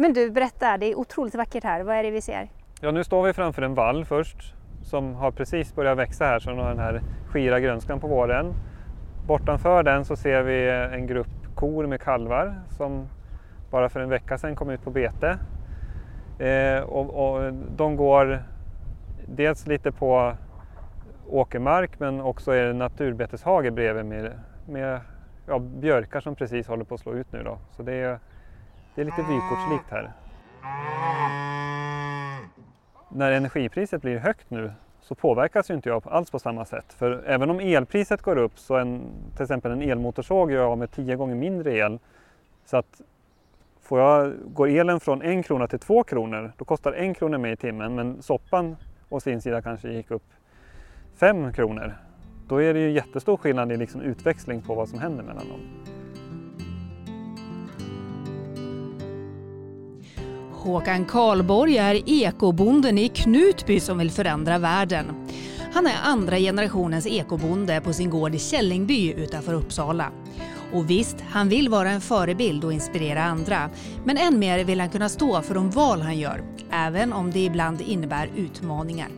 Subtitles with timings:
[0.00, 1.82] Men du, berätta, det är otroligt vackert här.
[1.82, 2.48] Vad är det vi ser?
[2.80, 6.50] Ja, nu står vi framför en vall först som har precis börjat växa här, så
[6.50, 8.54] den har den här skira grönskan på våren.
[9.26, 13.08] Bortanför den så ser vi en grupp kor med kalvar som
[13.70, 15.38] bara för en vecka sedan kom ut på bete.
[16.38, 18.42] Eh, och, och, de går
[19.26, 20.32] dels lite på
[21.28, 24.32] åkermark men också är det naturbeteshage bredvid med,
[24.68, 25.00] med
[25.46, 27.42] ja, björkar som precis håller på att slå ut nu.
[27.42, 27.58] Då.
[27.70, 28.18] Så det är,
[29.00, 30.12] det är lite vykortslikt här.
[33.08, 36.92] När energipriset blir högt nu så påverkas ju inte jag alls på samma sätt.
[36.92, 39.02] För även om elpriset går upp så en,
[39.34, 41.98] till exempel en elmotorsåg gör av med tio gånger mindre el.
[42.64, 43.00] Så att
[43.82, 47.52] får jag, går elen från en krona till två kronor, då kostar en krona mer
[47.52, 47.94] i timmen.
[47.94, 48.76] Men soppan
[49.08, 50.32] å sin sida kanske gick upp
[51.16, 51.94] fem kronor.
[52.48, 55.60] Då är det ju jättestor skillnad i liksom utväxling på vad som händer mellan dem.
[60.60, 65.06] Håkan Karlborg är ekobonden i Knutby som vill förändra världen.
[65.72, 70.12] Han är andra generationens ekobonde på sin gård i Källingby utanför Uppsala.
[70.72, 73.70] Och visst, han vill vara en förebild och inspirera andra.
[74.04, 77.44] Men än mer vill han kunna stå för de val han gör, även om det
[77.44, 79.08] ibland innebär utmaningar.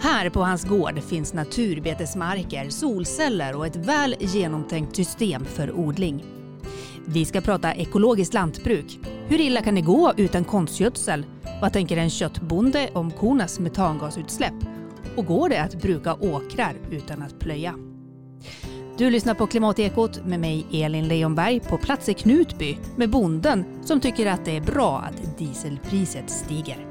[0.00, 6.35] Här på hans gård finns naturbetesmarker, solceller och ett väl genomtänkt system för odling.
[7.08, 8.98] Vi ska prata ekologiskt lantbruk.
[9.28, 11.26] Hur illa kan det gå utan konstgödsel?
[11.60, 14.54] Vad tänker en köttbonde om kornas metangasutsläpp?
[15.16, 17.74] Och går det att bruka åkrar utan att plöja?
[18.98, 24.00] Du lyssnar på Klimatekot med mig Elin Leonberg på plats i Knutby med bonden som
[24.00, 26.85] tycker att det är bra att dieselpriset stiger.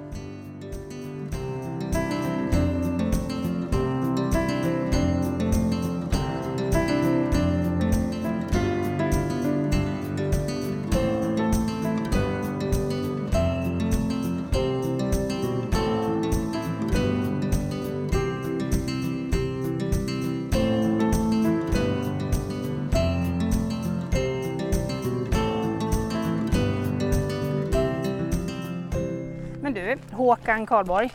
[30.15, 31.11] Håkan Karlborg.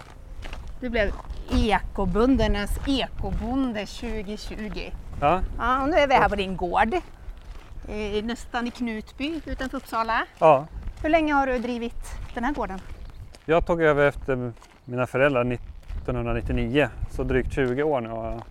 [0.81, 1.13] Du blev
[1.53, 4.91] ekobundernas ekobonde 2020.
[5.21, 5.41] Ja.
[5.59, 6.95] ja och nu är vi här på din gård.
[8.23, 10.27] Nästan i Knutby utanför Uppsala.
[10.39, 10.67] Ja.
[11.03, 12.81] Hur länge har du drivit den här gården?
[13.45, 14.53] Jag tog över efter
[14.85, 18.43] mina föräldrar 1999, så drygt 20 år nu har jag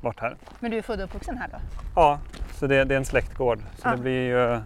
[0.00, 0.36] varit här.
[0.60, 1.56] Men du är född och uppvuxen här då?
[1.96, 2.18] Ja,
[2.52, 3.58] så det, det är en släktgård.
[3.78, 3.90] Så Ja.
[3.96, 4.60] det blir ju,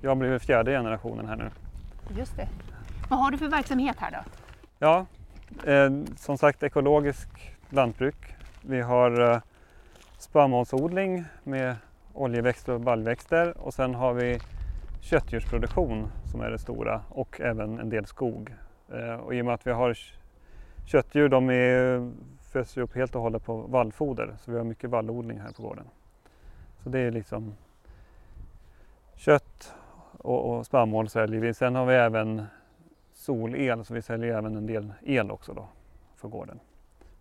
[0.00, 1.50] jag blir fjärde generationen här nu.
[2.18, 2.48] Just det.
[3.08, 4.18] Vad har du för verksamhet här då?
[4.78, 5.06] Ja,
[5.72, 7.28] eh, som sagt ekologisk
[7.70, 8.34] lantbruk.
[8.62, 9.40] Vi har eh,
[10.18, 11.76] spannmålsodling med
[12.12, 14.40] oljeväxter och baljväxter och sen har vi
[15.00, 18.54] köttdjursproduktion som är det stora och även en del skog.
[18.92, 19.96] Eh, och I och med att vi har
[20.86, 22.10] köttdjur, de är,
[22.52, 25.62] föds ju upp helt och hållet på vallfoder så vi har mycket vallodling här på
[25.62, 25.84] gården.
[26.82, 27.54] Så det är liksom
[29.14, 29.74] kött
[30.18, 31.54] och, och spannmål säljer vi.
[31.54, 32.46] Sen har vi även
[33.26, 35.68] solel så vi säljer även en del el också då
[36.16, 36.60] för gården.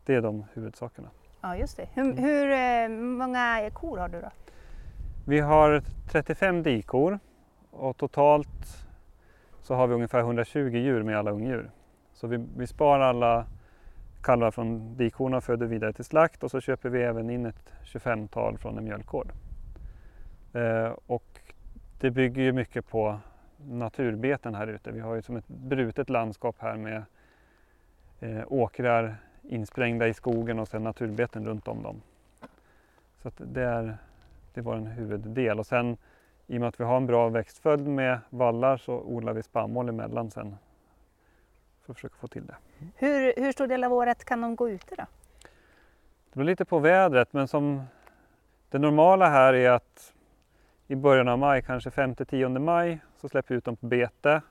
[0.06, 1.10] Det är de huvudsakerna.
[1.42, 1.88] Ja, just det.
[1.94, 4.30] Hur, hur eh, många kor har du då?
[5.26, 7.20] Vi har 35 dikor
[7.72, 8.88] och totalt
[9.62, 11.72] så har vi ungefär 120 djur med alla ungdjur.
[12.14, 13.46] Så vi, vi sparar alla
[14.24, 17.74] kalvar från dikorna och föder vidare till slakt och så köper vi även in ett
[17.84, 19.32] 25-tal från en mjölkgård.
[20.54, 21.40] Eh, och
[22.00, 23.20] det bygger ju mycket på
[23.70, 24.92] naturbeten här ute.
[24.92, 27.04] Vi har ju som ett brutet landskap här med
[28.20, 32.02] eh, åkrar insprängda i skogen och sen naturbeten runt om dem.
[33.24, 33.98] Så det, är,
[34.54, 35.98] det var en huvuddel och sen
[36.48, 39.90] i och med att vi har en bra växtföljd med vallar så odlar vi spannmål
[39.90, 40.58] emellan sen
[41.86, 42.56] för att försöka få till det.
[42.96, 45.06] Hur, hur stor del av året kan de gå ute då?
[46.30, 47.84] Det beror lite på vädret men som
[48.70, 50.14] det normala här är att
[50.88, 54.42] i början av maj, kanske 5-10 maj, så släpper vi ut dem på bete.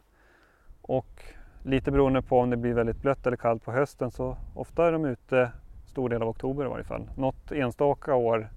[0.82, 1.24] Och
[1.62, 4.92] lite beroende på om det blir väldigt blött eller kallt på hösten så ofta är
[4.92, 5.52] de ute
[5.86, 7.08] stor del av oktober i varje fall.
[7.16, 8.48] Något enstaka år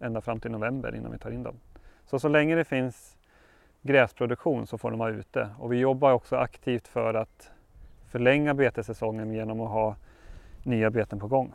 [0.00, 1.56] ända fram till november innan vi tar in dem.
[2.06, 3.16] Så så länge det finns
[3.82, 5.48] gräsproduktion så får de vara ute.
[5.58, 7.50] Och vi jobbar också aktivt för att
[8.08, 9.96] förlänga betesäsongen genom att ha
[10.62, 11.52] nya beten på gång.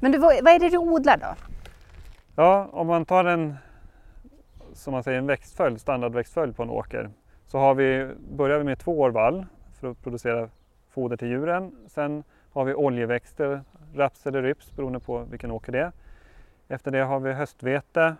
[0.00, 1.34] Men du, vad vad är det du odlar då?
[2.36, 3.56] Ja, om man tar en,
[4.78, 7.10] som man säger, en växtföljd, standardväxtföljd på en åker
[7.46, 9.46] så har vi, börjar vi med två år vall
[9.80, 10.48] för att producera
[10.90, 11.76] foder till djuren.
[11.86, 13.60] Sen har vi oljeväxter,
[13.94, 15.92] raps eller ryps beroende på vilken åker det är.
[16.68, 18.16] Efter det har vi höstvete.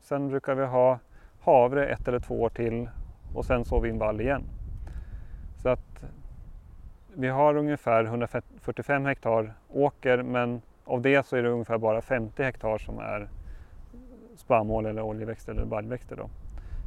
[0.00, 0.98] Sen brukar vi ha
[1.40, 2.88] havre ett eller två år till
[3.34, 4.42] och sen sår vi in vall igen.
[5.62, 6.04] Så att
[7.14, 12.42] vi har ungefär 145 hektar åker men av det så är det ungefär bara 50
[12.42, 13.28] hektar som är
[14.36, 16.16] spannmål eller oljeväxter eller baljväxter.
[16.16, 16.30] Då.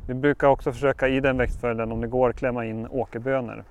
[0.07, 3.63] Vi brukar också försöka i den växtföljden om det går klämma in åkerbönor.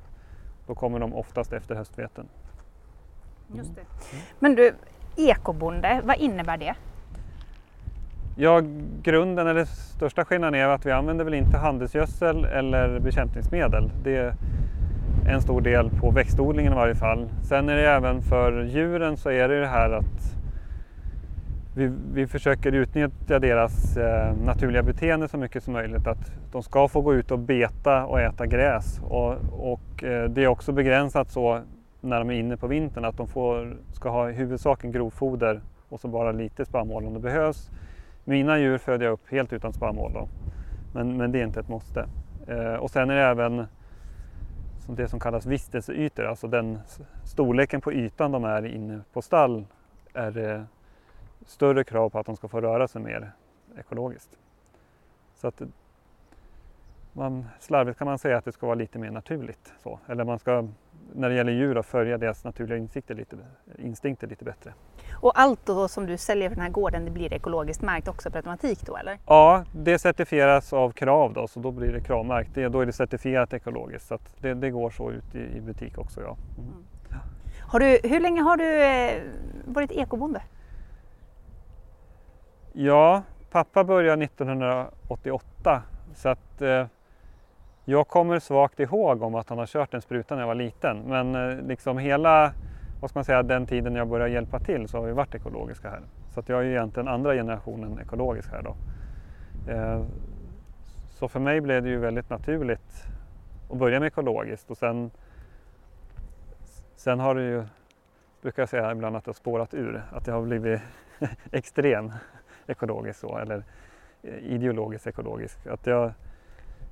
[0.66, 2.28] Då kommer de oftast efter höstveten.
[3.54, 3.80] Just det.
[4.38, 4.74] Men du,
[5.16, 6.74] ekobonde, vad innebär det?
[8.36, 8.62] Ja,
[9.02, 13.90] grunden eller största skillnaden är att vi använder väl inte handelsgödsel eller bekämpningsmedel.
[14.04, 14.34] Det är
[15.28, 17.28] en stor del på växtodlingen i varje fall.
[17.42, 20.37] Sen är det även för djuren så är det det här att
[21.78, 26.06] vi, vi försöker utnyttja deras eh, naturliga beteende så mycket som möjligt.
[26.06, 29.00] Att de ska få gå ut och beta och äta gräs.
[29.02, 31.60] Och, och eh, det är också begränsat så
[32.00, 36.00] när de är inne på vintern att de får, ska ha i huvudsaken grovfoder och
[36.00, 37.70] så bara lite spannmål om det behövs.
[38.24, 40.28] Mina djur föder jag upp helt utan spannmål då.
[40.94, 42.06] Men, men det är inte ett måste.
[42.46, 43.66] Eh, och sen är det även
[44.86, 46.78] det som kallas vistelseytor, alltså den
[47.24, 49.64] storleken på ytan de är inne på stall
[50.14, 50.62] är eh,
[51.48, 53.32] större krav på att de ska få röra sig mer
[53.78, 54.30] ekologiskt.
[55.34, 55.62] Så att
[57.12, 59.72] man, slarvigt kan man säga att det ska vara lite mer naturligt.
[59.82, 59.98] Så.
[60.06, 60.68] Eller man ska,
[61.14, 63.36] när det gäller djur, då, följa deras naturliga instinkter lite,
[63.78, 64.72] instinkter lite bättre.
[65.12, 68.30] Och allt då som du säljer för den här gården, det blir ekologiskt märkt också
[68.30, 69.18] per automatik då eller?
[69.26, 72.54] Ja, det certifieras av Krav då, så då blir det Kravmärkt.
[72.54, 75.98] Det, då är det certifierat ekologiskt, så det, det, går så ut i, i butik
[75.98, 76.20] också.
[76.20, 76.36] Ja.
[76.58, 76.74] Mm.
[77.60, 79.22] Har du, hur länge har du eh,
[79.64, 80.42] varit ekobonde?
[82.80, 85.82] Ja, pappa började 1988
[86.14, 86.86] så att eh,
[87.84, 90.98] jag kommer svagt ihåg om att han har kört en spruta när jag var liten.
[91.06, 92.52] Men eh, liksom hela
[93.00, 95.90] vad ska man säga, den tiden jag började hjälpa till så har vi varit ekologiska
[95.90, 96.00] här.
[96.34, 98.76] Så att jag är ju egentligen andra generationen ekologisk här då.
[99.72, 100.02] Eh,
[101.08, 103.06] så för mig blev det ju väldigt naturligt
[103.70, 105.10] att börja med ekologiskt och sen,
[106.96, 107.64] sen har det ju,
[108.42, 110.80] brukar jag säga ibland att det har spårat ur, att jag har blivit
[111.52, 112.12] extrem
[112.70, 113.62] ekologiskt så, eller
[114.22, 115.66] eh, ideologiskt ekologisk.
[115.66, 116.12] Att jag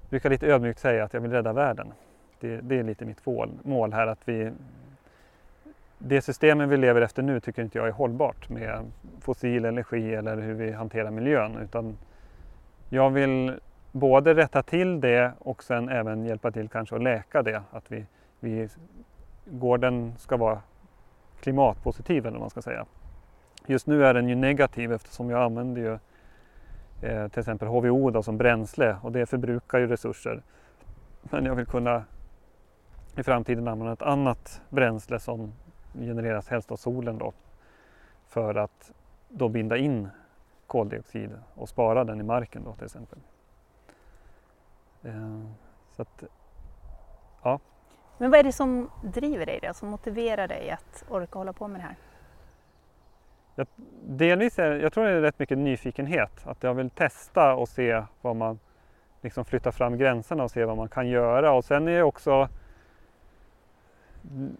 [0.08, 1.92] brukar lite ödmjukt säga att jag vill rädda världen.
[2.40, 4.52] Det, det är lite mitt mål, mål här att vi
[5.98, 8.90] det systemet vi lever efter nu tycker inte jag är hållbart med
[9.20, 11.96] fossil energi eller hur vi hanterar miljön utan
[12.88, 13.54] jag vill
[13.92, 17.62] både rätta till det och sen även hjälpa till kanske att läka det.
[17.70, 18.06] Att vi,
[18.40, 18.68] vi,
[19.44, 20.60] gården ska vara
[21.40, 22.86] klimatpositiv eller vad man ska säga.
[23.66, 25.98] Just nu är den ju negativ eftersom jag använder ju
[27.08, 30.42] eh, till exempel HVO då, som bränsle och det förbrukar ju resurser.
[31.22, 32.04] Men jag vill kunna
[33.16, 35.52] i framtiden använda ett annat bränsle som
[35.94, 37.32] genereras helst av solen då
[38.26, 38.92] för att
[39.28, 40.08] då binda in
[40.66, 43.18] koldioxid och spara den i marken då till exempel.
[45.02, 45.40] Eh,
[45.90, 46.24] så att,
[47.42, 47.60] ja.
[48.18, 51.68] Men vad är det som driver dig, då, som motiverar dig att orka hålla på
[51.68, 51.96] med det här?
[53.58, 53.66] Jag,
[54.06, 58.02] delvis är, jag tror det är rätt mycket nyfikenhet, att jag vill testa och se
[58.22, 58.58] vad man
[59.22, 62.48] liksom flyttar fram gränserna och se vad man kan göra och sen är det också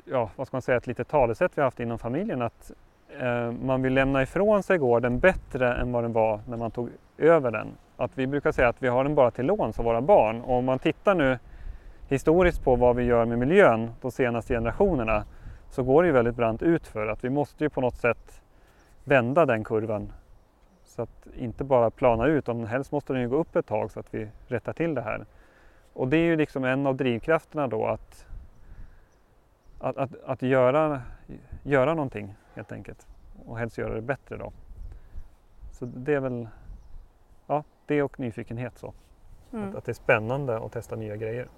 [0.05, 2.73] ja, vad ska man säga, ett litet talesätt vi haft inom familjen att
[3.21, 6.91] eh, man vill lämna ifrån sig gården bättre än vad den var när man tog
[7.19, 7.69] över den.
[7.97, 10.57] Att vi brukar säga att vi har den bara till låns av våra barn och
[10.57, 11.39] om man tittar nu
[12.09, 15.25] historiskt på vad vi gör med miljön de senaste generationerna
[15.71, 18.43] så går det ju väldigt brant ut för att vi måste ju på något sätt
[19.07, 20.13] vända den kurvan
[20.85, 23.91] så att inte bara plana ut, utan helst måste den ju gå upp ett tag
[23.91, 25.27] så att vi rättar till det här.
[25.93, 28.27] Och det är ju liksom en av drivkrafterna då att
[29.79, 31.03] att, att, att göra,
[31.63, 33.07] göra någonting helt enkelt
[33.47, 34.53] och helst göra det bättre då.
[35.73, 36.49] Så det är väl
[37.47, 38.95] ja, det och nyfikenhet så.
[39.53, 39.69] Mm.
[39.69, 41.49] Att, att, det är spännande att testa nya grejer.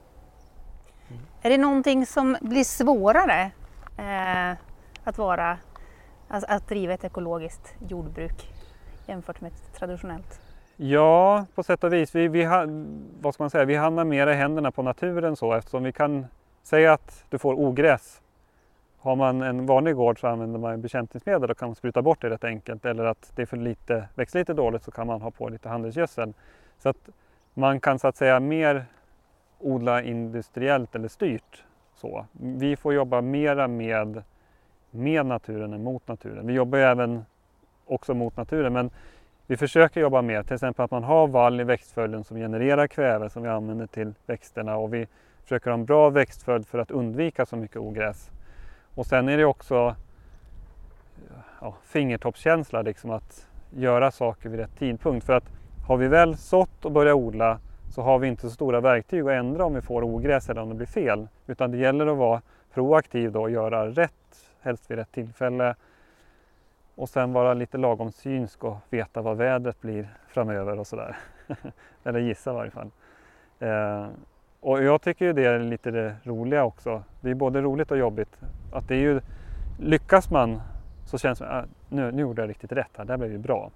[1.08, 1.22] Mm.
[1.42, 3.50] Är det någonting som blir svårare
[3.96, 4.58] eh,
[5.04, 5.58] att vara,
[6.28, 8.52] alltså att driva ett ekologiskt jordbruk
[9.06, 10.40] jämfört med ett traditionellt?
[10.76, 12.14] Ja, på sätt och vis.
[12.14, 12.44] Vi, vi,
[13.20, 16.26] vad ska man säga, vi hamnar mer i händerna på naturen så eftersom vi kan
[16.62, 18.20] säga att du får ogräs.
[18.98, 22.44] Har man en vanlig gård så använder man bekämpningsmedel och kan spruta bort det rätt
[22.44, 22.84] enkelt.
[22.84, 25.68] Eller att det är för lite, växer lite dåligt så kan man ha på lite
[25.68, 26.32] handelsgödsel.
[26.78, 27.08] Så att
[27.54, 28.84] man kan så att säga mer
[29.58, 31.64] odla industriellt eller styrt.
[31.94, 32.26] Så.
[32.32, 34.22] Vi får jobba mera med,
[34.90, 36.46] med naturen än mot naturen.
[36.46, 37.24] Vi jobbar ju även
[37.86, 38.90] också mot naturen men
[39.46, 43.30] vi försöker jobba med till exempel att man har vall i växtföljden som genererar kväve
[43.30, 45.06] som vi använder till växterna och vi
[45.42, 48.30] försöker ha en bra växtföljd för att undvika så mycket ogräs.
[48.94, 49.94] Och sen är det också
[51.60, 55.26] ja, fingertoppskänsla, liksom att göra saker vid rätt tidpunkt.
[55.26, 55.44] För att
[55.86, 57.58] har vi väl sått och börjat odla
[57.90, 60.68] så har vi inte så stora verktyg att ändra om vi får ogräs eller om
[60.68, 61.28] det blir fel.
[61.46, 62.42] Utan det gäller att vara
[62.74, 65.74] proaktiv då och göra rätt, helst vid rätt tillfälle.
[66.94, 71.16] Och sen vara lite lagom synsk och veta vad vädret blir framöver och sådär.
[72.04, 72.90] eller gissa i varje fall.
[73.58, 74.06] Eh,
[74.60, 77.02] och jag tycker ju det är lite det roliga också.
[77.20, 78.38] Det är både roligt och jobbigt.
[78.72, 79.20] Att det är ju,
[79.78, 80.60] lyckas man
[81.06, 83.38] så känns det, ah, nu, nu gjorde jag riktigt rätt här, det här blev ju
[83.38, 83.70] bra.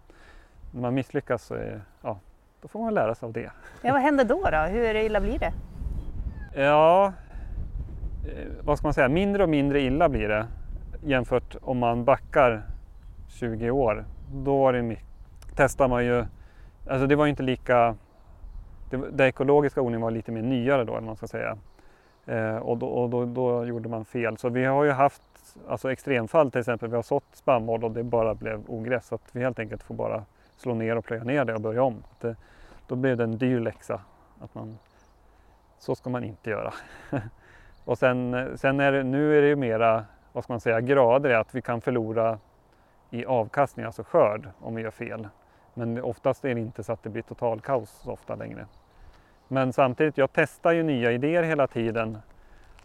[0.72, 2.18] När man misslyckas så är, ja,
[2.62, 3.50] då får man lära sig av det.
[3.82, 4.48] Ja, vad händer då?
[4.50, 4.58] då?
[4.58, 5.52] Hur illa blir det?
[6.62, 7.12] Ja,
[8.28, 10.46] eh, vad ska man säga, mindre och mindre illa blir det
[11.02, 12.62] jämfört om man backar
[13.28, 14.04] 20 år.
[14.32, 14.96] Då var det,
[15.56, 16.24] testar man ju,
[16.88, 17.96] alltså det var ju inte lika,
[18.90, 21.58] det, det ekologiska odlingen var lite mer nyare då, eller man ska säga.
[22.26, 24.38] Eh, och, då, och då, då, gjorde man fel.
[24.38, 25.22] Så vi har ju haft
[25.68, 29.06] alltså extremfall till exempel, vi har sått spannmål och det bara blev ogräs.
[29.06, 30.24] Så att vi helt enkelt får bara
[30.56, 32.02] slå ner och plöja ner det och börja om.
[32.20, 32.36] Det,
[32.86, 34.00] då blev det en dyr läxa.
[34.40, 34.78] Att man,
[35.78, 36.72] så ska man inte göra.
[37.84, 40.80] och sen, eh, sen är det, nu är det ju mera, vad ska man säga,
[40.80, 42.38] grader att vi kan förlora
[43.10, 45.28] i avkastning, alltså skörd, om vi gör fel.
[45.74, 48.66] Men oftast är det inte så att det blir total kaos så ofta längre.
[49.48, 52.18] Men samtidigt, jag testar ju nya idéer hela tiden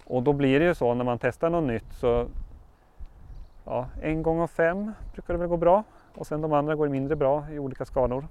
[0.06, 2.28] och då blir det ju så när man testar något nytt så
[3.66, 5.84] ja, en gång av fem brukar det väl gå bra
[6.16, 8.26] och sen de andra går mindre bra i olika skalor.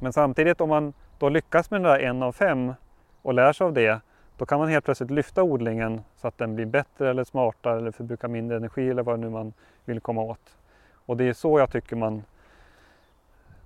[0.00, 2.74] Men samtidigt om man då lyckas med den där en av fem
[3.22, 4.00] och lär sig av det,
[4.38, 7.90] då kan man helt plötsligt lyfta odlingen så att den blir bättre eller smartare eller
[7.90, 9.52] förbrukar mindre energi eller vad nu man
[9.84, 10.56] vill komma åt.
[11.06, 12.22] Och det är så jag tycker man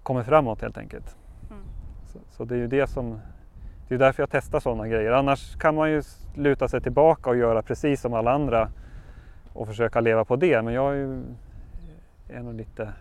[0.03, 1.17] kommer framåt helt enkelt.
[1.51, 1.63] Mm.
[2.07, 3.21] Så, så, det är ju det som,
[3.89, 5.13] det är därför jag testar sådana grejer.
[5.13, 6.03] Annars kan man ju
[6.35, 8.69] luta sig tillbaka och göra precis som alla andra
[9.53, 10.63] och försöka leva på det.
[10.63, 11.23] Men jag är, ju,
[12.29, 12.93] är nog lite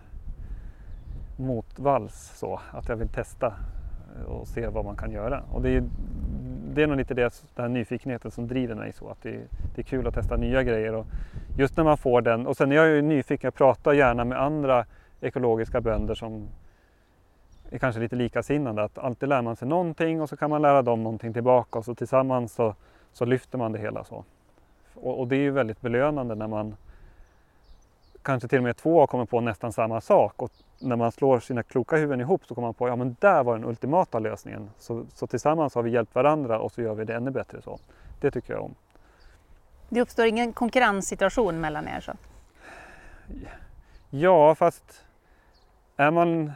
[1.38, 3.54] motvalls så, att jag vill testa
[4.28, 5.44] och se vad man kan göra.
[5.52, 5.84] Och det är,
[6.78, 9.32] det är nog lite det, den här nyfikenheten som driver mig så, att det,
[9.76, 10.96] det är kul att testa nya grejer.
[10.96, 11.06] Och
[11.58, 14.42] just när man får den, och sen är jag ju nyfiken, jag pratar gärna med
[14.42, 14.86] andra
[15.22, 16.48] ekologiska bönder som
[17.70, 20.82] är kanske lite likasinnade, att alltid lär man sig någonting och så kan man lära
[20.82, 22.76] dem någonting tillbaka och så tillsammans så,
[23.14, 24.24] så lyfter man det hela så.
[24.96, 26.76] Och, och det är ju väldigt belönande när man
[28.28, 31.40] kanske till och med två har kommit på nästan samma sak och när man slår
[31.40, 34.70] sina kloka huvuden ihop så kommer man på ja men där var den ultimata lösningen.
[34.78, 37.80] Så, så tillsammans har vi hjälpt varandra och så gör vi det ännu bättre så.
[38.22, 38.76] Det tycker jag om.
[39.90, 42.12] Det uppstår ingen konkurrenssituation mellan er så?
[44.10, 45.06] Ja, fast
[45.98, 46.52] är man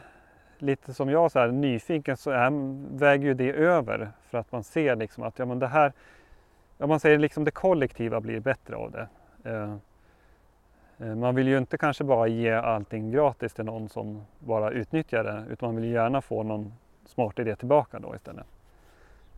[0.58, 2.50] lite som jag så här, nyfiken så är,
[2.98, 5.92] väger ju det över för att man ser liksom att ja, men det här,
[6.78, 9.08] ja, man säger liksom det kollektiva blir bättre av det.
[9.50, 9.76] Eh,
[11.06, 15.44] man vill ju inte kanske bara ge allting gratis till någon som bara utnyttjar det
[15.52, 16.72] utan man vill gärna få någon
[17.06, 18.46] smart idé tillbaka då istället.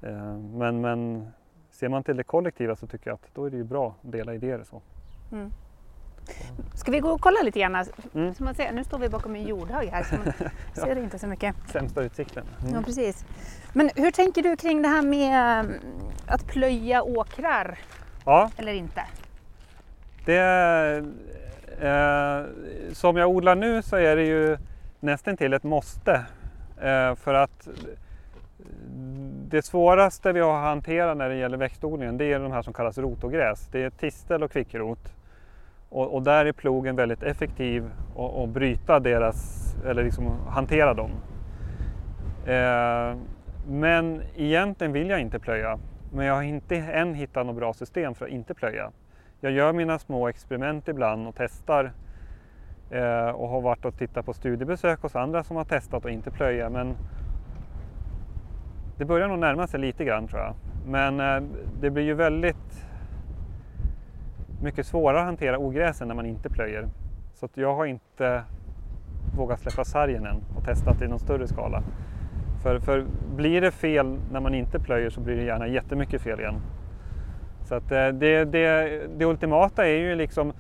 [0.03, 1.29] Eh, men, men
[1.71, 4.13] ser man till det kollektiva så tycker jag att då är det ju bra att
[4.13, 4.63] dela idéer.
[4.65, 4.83] Så.
[5.33, 5.51] Mm.
[6.75, 7.85] Ska vi gå och kolla lite grann?
[8.15, 8.35] Mm.
[8.39, 10.33] man ser, nu står vi bakom en jordhög här så man
[10.75, 11.03] ser ja.
[11.03, 11.57] inte så mycket.
[11.73, 12.45] Sämsta utsikten.
[12.61, 12.75] Mm.
[12.75, 13.27] Ja, precis.
[13.73, 15.81] Men hur tänker du kring det här med mm,
[16.27, 17.79] att plöja åkrar?
[18.25, 18.51] Ja.
[18.57, 19.03] Eller inte?
[20.25, 21.05] Det
[21.81, 22.45] Eh,
[22.93, 24.57] som jag odlar nu så är det ju
[25.01, 26.13] nästan till ett måste.
[26.81, 27.69] Eh, för att
[29.49, 32.73] det svåraste vi har att hantera när det gäller växtodlingen det är de här som
[32.73, 33.69] kallas rotogräs.
[33.73, 35.15] Det är tistel och kvickrot.
[35.89, 41.11] Och, och där är plogen väldigt effektiv och bryta deras, eller liksom hantera dem.
[42.47, 43.17] Eh,
[43.69, 45.79] men egentligen vill jag inte plöja.
[46.13, 48.91] Men jag har inte än hittat något bra system för att inte plöja
[49.45, 51.93] jag gör mina små experiment ibland och testar
[52.91, 56.31] eh, och har varit och tittat på studiebesök hos andra som har testat och inte
[56.31, 56.97] plöja men
[58.99, 60.55] det börjar nog närma sig lite grann tror jag.
[60.87, 61.49] Men eh,
[61.81, 62.87] det blir ju väldigt
[64.63, 66.89] mycket svårare att hantera ogräsen när man inte plöjer.
[67.35, 68.43] Så jag har inte
[69.37, 71.83] vågat släppa sargen än och testat i någon större skala.
[72.63, 76.41] För, för blir det fel när man inte plöjer så blir det gärna jättemycket fel
[76.41, 76.61] igen.
[77.65, 80.53] Så att eh, det, det, det ultimata är ju liksom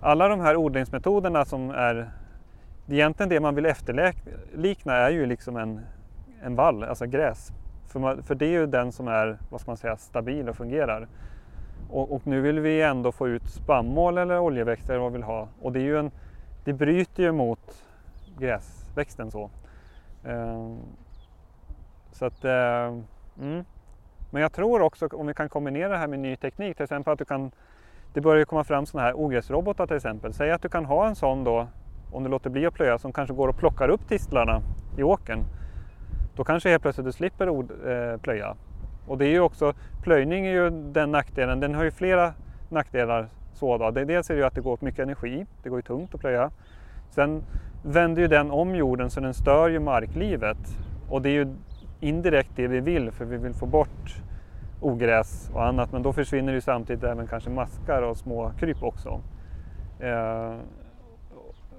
[0.00, 2.10] alla de här odlingsmetoderna som är
[2.88, 5.80] egentligen det man vill efterlikna är ju liksom en,
[6.42, 7.52] en vall, alltså gräs.
[7.88, 10.56] För, man, för det är ju den som är vad ska man säga, stabil och
[10.56, 11.08] fungerar.
[11.90, 15.26] Och, och, nu vill vi ändå få ut spannmål eller oljeväxter eller vad vi vill
[15.26, 15.48] ha.
[15.62, 16.10] Och det, är ju en,
[16.64, 17.84] det bryter ju mot
[18.38, 19.50] gräsväxten så.
[20.24, 20.78] Um,
[22.12, 23.02] så att, uh,
[23.40, 23.64] mm.
[24.30, 27.12] Men jag tror också om vi kan kombinera det här med ny teknik, till exempel
[27.12, 27.50] att du kan,
[28.12, 30.32] det börjar ju komma fram sådana här ogräsrobotar till exempel.
[30.32, 31.66] Säg att du kan ha en sån då,
[32.12, 34.62] om du låter bli att plöja, som kanske går och plockar upp tistlarna
[34.98, 35.44] i åkern.
[36.36, 38.56] då kanske helt plötsligt du slipper od, eh, plöja.
[39.06, 42.32] Och det är ju också, plöjning är ju den nackdelen, den har ju flera
[42.68, 43.28] nackdelar.
[43.52, 43.90] Så då.
[43.90, 46.20] Dels är det ju att det går åt mycket energi, det går ju tungt att
[46.20, 46.50] plöja.
[47.10, 47.42] Sen
[47.82, 50.58] vänder ju den om jorden så den stör ju marklivet
[51.10, 51.54] och det är ju
[52.00, 54.22] indirekt det vi vill för vi vill få bort
[54.80, 59.20] ogräs och annat men då försvinner ju samtidigt även kanske maskar och små kryp också.
[60.00, 60.54] Eh,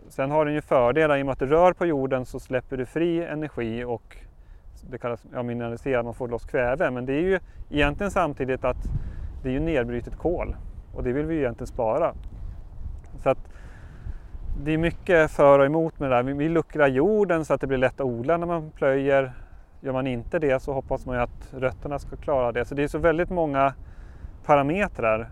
[0.09, 2.77] sen har den ju fördelar i och med att du rör på jorden så släpper
[2.77, 4.17] du fri energi och
[4.89, 8.77] det kallas ja, mineraliserad, man får loss kväve men det är ju egentligen samtidigt att
[9.43, 10.55] det är ju nedbrytet kol
[10.93, 12.13] och det vill vi ju egentligen spara.
[13.23, 13.37] Så att
[14.63, 16.23] det är mycket för och emot med det där.
[16.23, 19.33] Vi luckrar jorden så att det blir lätt att odla när man plöjer.
[19.81, 22.65] Gör man inte det så hoppas man ju att rötterna ska klara det.
[22.65, 23.73] Så det är så väldigt många
[24.45, 25.29] parametrar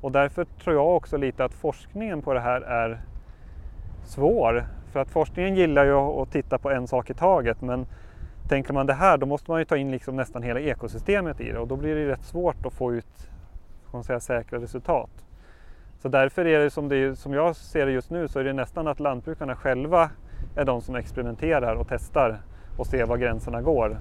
[0.00, 3.00] och därför tror jag också lite att forskningen på det här är
[4.04, 4.66] svår.
[4.92, 7.86] För att forskningen gillar ju att titta på en sak i taget men
[8.48, 11.52] tänker man det här då måste man ju ta in liksom nästan hela ekosystemet i
[11.52, 13.30] det och då blir det rätt svårt att få ut
[14.04, 15.10] säga, säkra resultat.
[15.98, 18.52] Så därför är det som, det som jag ser det just nu så är det
[18.52, 20.10] nästan att lantbrukarna själva
[20.56, 22.40] är de som experimenterar och testar
[22.78, 23.98] och ser var gränserna går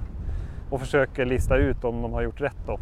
[0.69, 2.79] och försöker lista ut om de har gjort rätt då.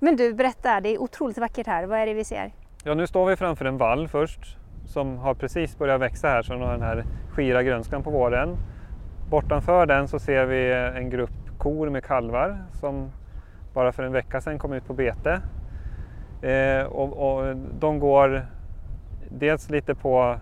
[0.00, 1.86] Men du, berätta, det är otroligt vackert här.
[1.86, 2.52] Vad är det vi ser?
[2.84, 6.52] Ja, nu står vi framför en vall först som har precis börjat växa här, så
[6.52, 8.56] den har den här skira grönskan på våren.
[9.30, 13.10] Bortanför den så ser vi en grupp kor med kalvar som
[13.74, 15.40] bara för en vecka sedan kom ut på bete.
[16.42, 18.46] Eh, och, och, de går
[19.28, 20.36] dels lite på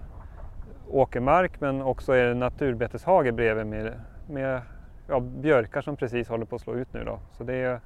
[0.90, 4.62] åkermark men också är det naturbeteshage bredvid med, med
[5.09, 7.04] ja, björkar som precis håller på att slå ut nu.
[7.04, 7.18] Då.
[7.33, 7.80] Så det är,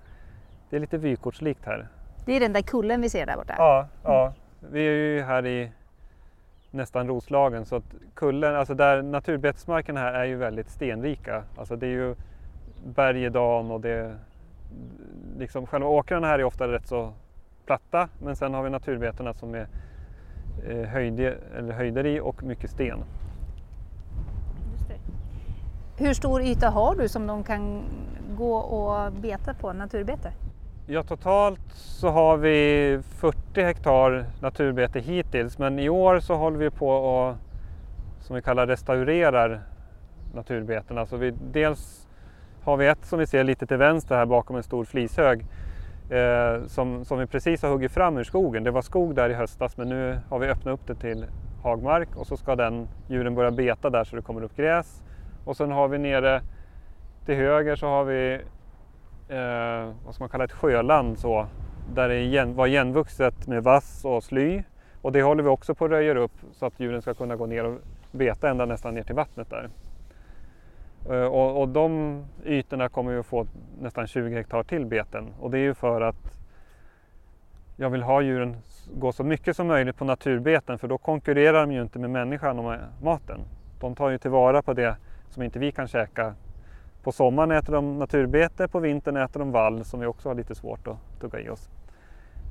[0.71, 1.89] det är lite vykortslikt här.
[2.25, 3.55] Det är den där kullen vi ser där borta?
[3.59, 4.33] Ja, ja.
[4.61, 5.71] vi är ju här i
[6.71, 11.43] nästan Roslagen så att kullen, alltså där naturbetesmarkerna här är ju väldigt stenrika.
[11.57, 12.15] Alltså det är ju
[12.85, 14.17] bergedan och det
[15.39, 17.13] liksom själva åkrarna här är ofta rätt så
[17.67, 19.67] platta men sen har vi naturbetena som är
[20.89, 23.05] höjde, eller höjder i och mycket sten.
[25.97, 27.83] Hur stor yta har du som de kan
[28.37, 30.33] gå och beta på, naturbete?
[30.87, 36.71] Ja, totalt så har vi 40 hektar naturbete hittills men i år så håller vi
[36.71, 37.37] på och
[38.21, 39.61] som vi kallar restaurerar
[40.35, 40.99] naturbeten.
[40.99, 42.09] Alltså vi, dels
[42.63, 45.45] har vi ett som vi ser lite till vänster här bakom en stor flishög
[46.13, 48.65] eh, som, som vi precis har huggit fram ur skogen.
[48.65, 51.27] Det var skog där i höstas men nu har vi öppnat upp det till
[51.63, 55.03] hagmark och så ska den djuren börja beta där så det kommer upp gräs.
[55.45, 56.43] Och sen har vi nere
[57.27, 58.41] till höger så har vi
[59.29, 61.47] eh, vad ska man kalla ett sjöland så,
[61.95, 64.63] där det igen, var igenvuxet med vass och sly.
[65.03, 67.47] Och det håller vi också på att röja upp så att djuren ska kunna gå
[67.47, 67.79] ner och
[68.11, 69.69] beta ända nästan ner till vattnet där.
[71.11, 73.47] Eh, och, och de ytorna kommer vi att få
[73.81, 76.39] nästan 20 hektar till beten och det är ju för att
[77.77, 78.57] jag vill ha djuren
[78.95, 82.59] gå så mycket som möjligt på naturbeten för då konkurrerar de ju inte med människan
[82.59, 83.41] om eh, maten.
[83.81, 84.97] De tar ju tillvara på det
[85.31, 86.35] som inte vi kan käka.
[87.03, 90.55] På sommaren äter de naturbete, på vintern äter de vall som vi också har lite
[90.55, 91.69] svårt att tugga i oss.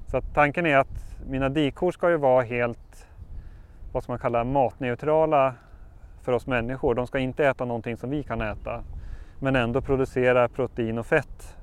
[0.07, 3.07] Så att tanken är att mina dikor ska ju vara helt,
[3.91, 5.53] vad ska man kalla matneutrala
[6.21, 6.95] för oss människor.
[6.95, 8.83] De ska inte äta någonting som vi kan äta
[9.39, 11.57] men ändå producera protein och fett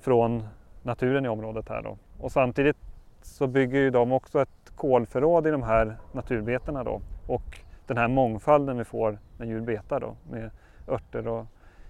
[0.00, 0.48] från
[0.82, 1.96] naturen i området här då.
[2.18, 2.76] Och samtidigt
[3.22, 8.08] så bygger ju de också ett kolförråd i de här naturbetena då och den här
[8.08, 10.50] mångfalden vi får när djur betar då med
[10.88, 11.46] örter och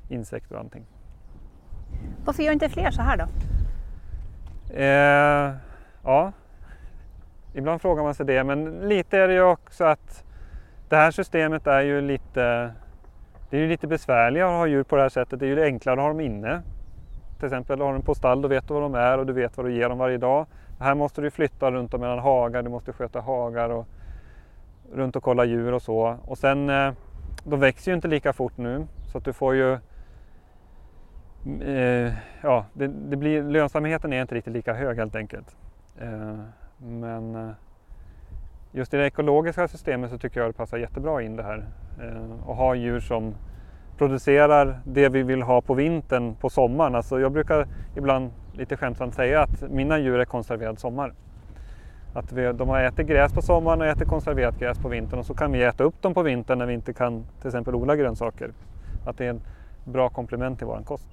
[0.08, 0.84] insekter och allting.
[2.24, 3.24] Varför gör inte fler så här då?
[4.74, 5.54] Eh,
[6.04, 6.32] ja,
[7.54, 10.24] ibland frågar man sig det men lite är det ju också att
[10.88, 12.72] det här systemet är ju lite,
[13.50, 15.40] det är ju lite besvärligare att ha djur på det här sättet.
[15.40, 16.62] Det är ju enklare att ha dem inne.
[17.36, 19.32] Till exempel har du dem på stall, då vet du var de är och du
[19.32, 20.46] vet vad du ger dem varje dag.
[20.80, 23.86] Här måste du flytta runt om mellan hagar, du måste sköta hagar och
[24.92, 26.18] runt och kolla djur och så.
[26.24, 26.92] Och sen, eh,
[27.44, 29.72] de växer ju inte lika fort nu så att du får ju
[31.62, 35.56] eh, ja, det, det, blir, lönsamheten är inte riktigt lika hög helt enkelt.
[36.00, 36.38] Eh,
[36.78, 37.54] men
[38.72, 41.64] just i det ekologiska systemet så tycker jag det passar jättebra in det här.
[42.00, 43.34] Eh, och ha djur som
[43.98, 46.94] producerar det vi vill ha på vintern på sommaren.
[46.94, 51.12] Alltså jag brukar ibland lite skämtsamt säga att mina djur är konserverad sommar.
[52.14, 55.26] Att vi, de har ätit gräs på sommaren och äter konserverat gräs på vintern och
[55.26, 57.96] så kan vi äta upp dem på vintern när vi inte kan till exempel odla
[57.96, 58.50] grönsaker.
[59.06, 59.42] Att det är ett
[59.84, 61.06] bra komplement till vår kost.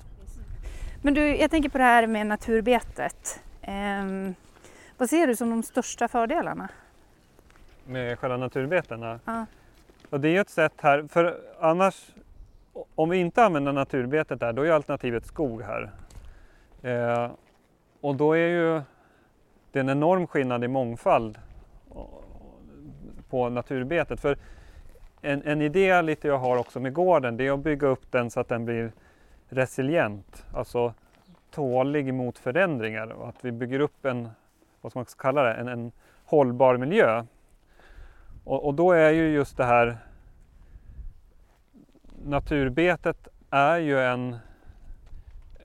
[1.02, 3.40] Men du, jag tänker på det här med naturbetet.
[3.62, 4.34] Eh,
[4.98, 6.70] vad ser du som de största fördelarna?
[7.86, 9.20] Med själva naturbetena?
[9.26, 9.46] Ja.
[10.10, 12.12] Och det är ju ett sätt här, för annars
[12.96, 15.92] om vi inte använder naturbetet där, då är alternativet skog här.
[16.82, 17.32] Eh,
[18.02, 18.82] och då är ju
[19.72, 21.40] det en enorm skillnad i mångfald
[23.30, 24.20] på naturbetet.
[24.20, 24.38] För
[25.22, 28.32] en, en idé lite jag har också med gården, det är att bygga upp den
[28.32, 28.92] så att den blir
[29.50, 30.94] resilient, alltså
[31.52, 34.30] tålig mot förändringar och att vi bygger upp en,
[34.82, 35.92] vad ska man kalla det, en, en
[36.26, 37.26] hållbar miljö.
[38.46, 39.98] Och, och då är ju just det här
[42.24, 44.38] naturbetet är ju en,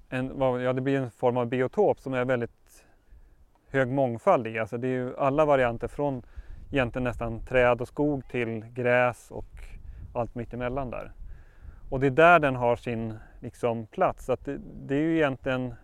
[0.09, 2.85] en ja, det blir en form av biotop som är väldigt
[3.71, 4.59] hög mångfald i.
[4.59, 6.23] Alltså det är ju alla varianter från
[6.71, 9.65] egentligen nästan träd och skog till gräs och
[10.15, 11.13] allt mittemellan där.
[11.91, 14.25] Och det är där den har sin liksom, plats.
[14.25, 15.75] Så det, det, är ju egentligen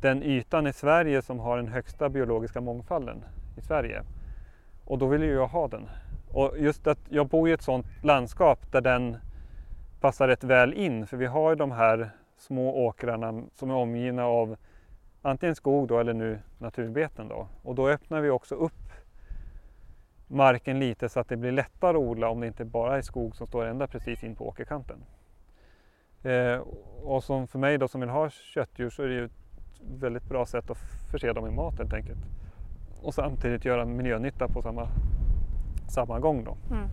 [0.00, 3.24] den ytan i Sverige som har den högsta biologiska mångfalden
[3.56, 4.02] i Sverige.
[4.84, 5.88] Och då vill ju jag ha den.
[6.30, 9.16] Och just att jag bor i ett sådant landskap där den
[10.00, 14.24] passar rätt väl in för vi har ju de här små åkrarna som är omgivna
[14.24, 14.56] av
[15.22, 17.48] antingen skog då eller nu naturbeten då.
[17.62, 18.72] Och då öppnar vi också upp
[20.26, 23.36] marken lite så att det blir lättare att odla om det inte bara är skog
[23.36, 25.04] som står ända precis in på åkerkanten.
[26.22, 26.58] Eh,
[27.02, 29.32] och som för mig då som vill ha köttdjur så är det ju ett
[29.80, 30.78] väldigt bra sätt att
[31.10, 32.18] förse dem med mat helt enkelt.
[33.04, 34.88] Och samtidigt göra miljönytta på samma,
[35.88, 36.56] samma gång då.
[36.70, 36.88] Mm.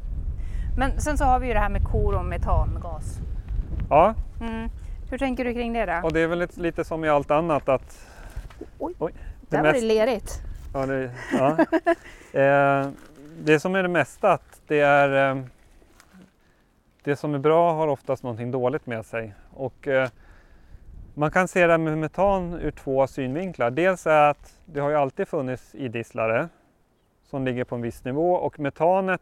[0.77, 3.19] Men sen så har vi ju det här med kor och metangas.
[3.89, 4.15] Ja.
[4.41, 4.69] Mm.
[5.09, 6.07] Hur tänker du kring det då?
[6.07, 8.07] Och det är väl lite, lite som i allt annat att...
[8.79, 9.13] Oj, Oj
[9.51, 9.75] det där mest...
[9.75, 10.41] var det lerigt.
[10.73, 11.57] Ja, det, ja.
[12.39, 12.89] eh,
[13.39, 15.43] det som är det mesta att det är eh,
[17.03, 19.33] det som är bra har oftast någonting dåligt med sig.
[19.53, 20.09] Och, eh,
[21.13, 23.71] man kan se det med metan ur två synvinklar.
[23.71, 26.49] Dels är att det har ju alltid funnits idisslare
[27.23, 29.21] som ligger på en viss nivå och metanet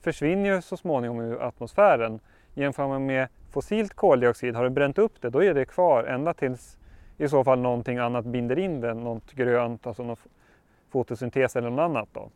[0.00, 2.20] försvinner ju så småningom ur atmosfären.
[2.54, 6.34] Jämför man med fossilt koldioxid, har du bränt upp det då är det kvar ända
[6.34, 6.78] tills
[7.18, 10.16] i så fall någonting annat binder in det, något grönt, alltså någon
[10.90, 12.08] fotosyntes eller något annat.
[12.12, 12.30] Då.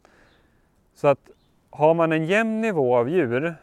[0.95, 1.31] Så att
[1.71, 3.55] har man en jämn nivå av djur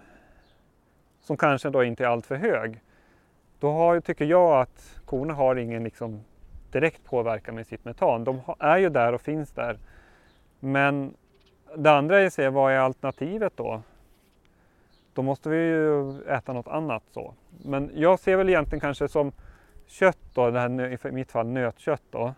[1.22, 2.82] som kanske då inte är alltför hög,
[3.64, 6.24] då har, tycker jag att korna har ingen liksom
[6.72, 8.24] direkt påverkan med sitt metan.
[8.24, 9.80] De är ju där och finns där.
[10.60, 11.14] Men
[11.76, 13.82] det andra är att se vad är alternativet då?
[15.14, 17.34] Då måste vi ju äta något annat så.
[17.66, 19.32] Men jag ser väl egentligen kanske som
[19.88, 22.34] kött då, det här, i mitt fall nötkött då,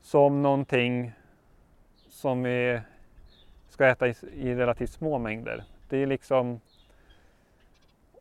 [0.00, 1.12] som någonting
[2.08, 2.80] som vi
[3.68, 5.64] ska äta i, i relativt små mängder.
[5.88, 6.60] Det är liksom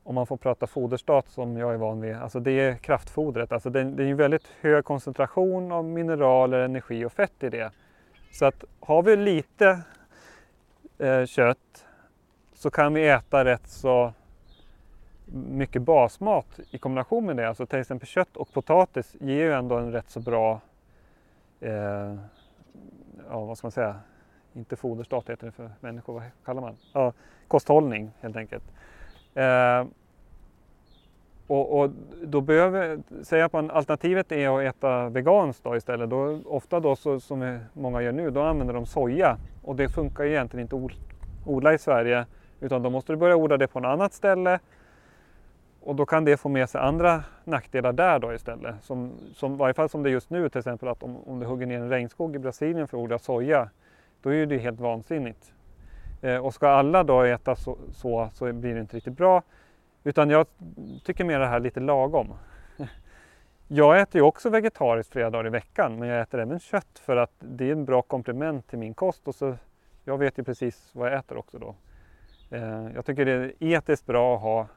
[0.06, 3.52] om man får prata foderstat som jag är van vid, alltså det är kraftfodret.
[3.52, 7.72] Alltså det, det är en väldigt hög koncentration av mineraler, energi och fett i det.
[8.32, 9.82] Så att har vi lite
[10.98, 11.86] eh, kött
[12.54, 14.14] så kan vi äta rätt så
[15.34, 17.48] mycket basmat i kombination med det.
[17.48, 20.62] Alltså till exempel kött och potatis ger ju ändå en rätt så bra,
[21.60, 22.16] eh,
[23.30, 24.00] ja vad ska man säga,
[24.54, 26.76] inte foderstat heter det för människor, vad kallar man?
[26.94, 27.14] Ja,
[27.48, 28.64] kosthållning helt enkelt.
[29.36, 29.86] Eh,
[31.48, 31.92] och, och,
[32.24, 36.10] då behöver, säg att man, alternativet är att äta veganskt då istället.
[36.10, 40.24] Då, ofta då så, som många gör nu, då använder de soja och det funkar
[40.24, 40.92] egentligen inte att
[41.46, 42.26] odla i Sverige
[42.60, 44.60] utan då måste du börja odla det på något annat ställe
[45.82, 48.76] och då kan det få med sig andra nackdelar där då istället.
[48.82, 51.40] Som, som, I varje fall som det är just nu till exempel att om, om
[51.40, 53.70] du hugger ner en regnskog i Brasilien för att odla soja
[54.22, 55.55] då är det helt vansinnigt.
[56.26, 59.44] Eh, och ska alla då äta så, så, så blir det inte riktigt bra.
[60.04, 60.48] Utan jag
[61.04, 62.34] tycker mer det här lite lagom.
[63.68, 67.18] Jag äter ju också vegetariskt flera dagar i veckan men jag äter även kött för
[67.18, 69.56] att det är en bra komplement till min kost och så
[70.04, 71.76] jag vet ju precis vad jag äter också då.
[72.50, 74.68] Eh, jag tycker det är etiskt bra att ha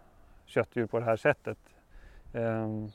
[0.46, 1.58] köttdjur på det här sättet.
[2.32, 2.88] Ehm,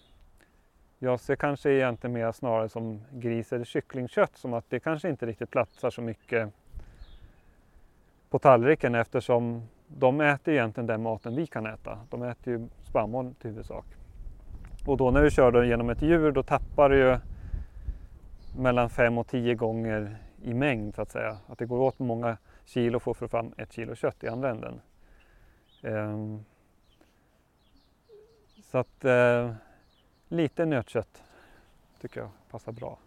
[1.00, 5.26] jag ser kanske egentligen mer snarare som gris eller kycklingkött som att det kanske inte
[5.26, 6.54] riktigt platsar så mycket
[8.34, 12.00] på tallriken eftersom de äter egentligen den maten vi kan äta.
[12.10, 13.86] De äter ju spannmål till huvudsak.
[14.88, 17.17] Och då när du kör genom ett djur då tappar du ju
[18.58, 21.38] mellan 5 och 10 gånger i mängd så att säga.
[21.48, 24.50] Att det går åt många kilo för att få fram ett kilo kött i andra
[24.50, 24.82] änden.
[25.82, 26.46] Um,
[28.63, 29.54] så att uh,
[30.28, 31.24] lite nötkött
[32.02, 32.98] tycker jag passar bra.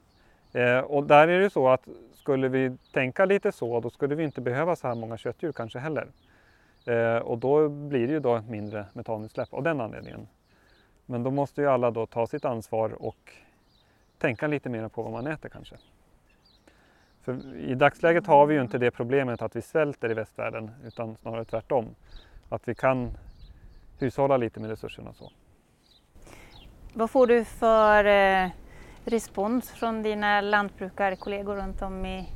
[0.57, 4.25] Eh, och där är det så att skulle vi tänka lite så då skulle vi
[4.25, 6.07] inte behöva så här många köttdjur kanske heller.
[6.87, 10.29] Eh, och då blir det ju då mindre metanutsläpp av den anledningen.
[11.07, 13.33] Men då måste ju alla då ta sitt ansvar och
[14.19, 15.77] tänka lite mer på vad man äter kanske.
[17.23, 21.17] För I dagsläget har vi ju inte det problemet att vi svälter i västvärlden utan
[21.17, 21.87] snarare tvärtom.
[22.49, 23.11] Att vi kan
[23.99, 25.13] hushålla lite med resurserna.
[25.13, 25.31] Så.
[26.93, 28.51] Vad får du för eh,
[29.07, 32.29] respons från dina lantbrukarkollegor runt om i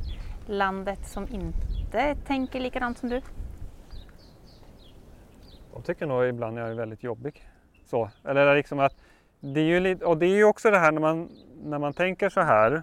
[0.46, 3.20] landet som inte tänker likadant som du?
[5.72, 7.48] De tycker nog ibland jag är väldigt jobbig.
[7.85, 8.11] Så.
[8.24, 8.96] Eller liksom att,
[9.40, 11.28] det är ju lite, och det är ju också det här när man,
[11.62, 12.83] när man tänker så här.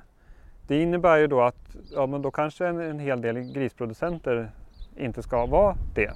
[0.67, 4.51] Det innebär ju då att ja, men då kanske en, en hel del grisproducenter
[4.97, 6.11] inte ska vara det.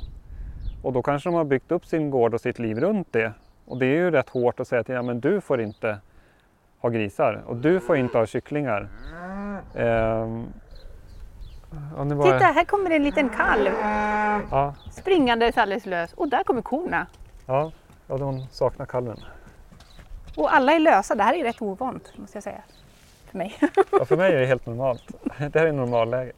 [0.83, 3.33] Och då kanske de har byggt upp sin gård och sitt liv runt det.
[3.65, 5.97] Och det är ju rätt hårt att säga till ja, men du får inte
[6.81, 8.89] ha grisar och du får inte ha kycklingar.
[12.05, 13.71] Nu var Titta, här kommer en liten kalv
[14.51, 17.07] Ja, springandes alldeles lös och där kommer korna.
[17.45, 17.71] ja,
[18.07, 19.17] ja, de saknar kalven.
[20.37, 21.15] Och alla är lösa.
[21.15, 22.61] Det här är rätt ovant måste jag säga.
[23.31, 23.55] För mig.
[23.91, 25.11] Ja, för mig är det helt normalt.
[25.37, 26.35] Det här är normalläget.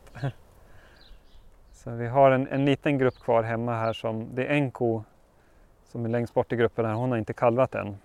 [1.71, 5.03] Så vi har en, en liten grupp kvar hemma här som, det är en ko
[5.91, 7.97] som är längst bort i gruppen här, hon har inte kalvat än.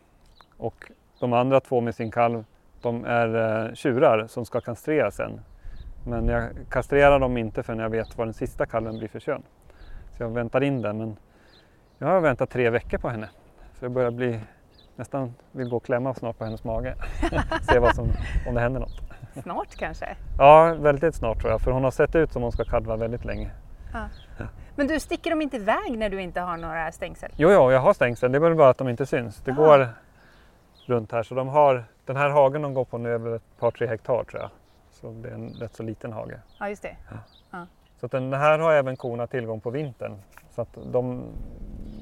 [0.57, 2.44] Och de andra två med sin kalv,
[2.83, 5.40] de är eh, tjurar som ska kastreras sen.
[6.07, 9.42] Men jag kastrerar dem inte förrän jag vet vad den sista kalven blir för kön.
[10.16, 11.16] Så jag väntar in den, men
[11.98, 13.28] jag har väntat tre veckor på henne.
[13.78, 14.40] Så jag börjar bli
[14.96, 16.94] nästan vill gå och klämma snart på hennes mage.
[17.62, 18.09] Se vad som,
[18.48, 19.00] om det händer något.
[19.42, 20.16] Snart kanske.
[20.38, 23.24] Ja, väldigt snart tror jag, för hon har sett ut som hon ska kalva väldigt
[23.24, 23.50] länge.
[24.76, 27.31] Men du, sticker de inte iväg när du inte har några stängsel?
[27.37, 29.40] Jo, jo, jag har stängsel, det är bara att de inte syns.
[29.44, 29.54] Det Ah.
[29.54, 29.88] går
[30.88, 33.59] runt här, så de har, den här hagen de går på nu är väl ett
[33.59, 34.51] par, tre hektar tror jag.
[34.90, 36.40] Så det är en rätt så liten hage.
[36.59, 36.96] Ja, just det.
[38.01, 40.16] Så att den här har även korna tillgång på vintern.
[40.51, 41.22] Så att de,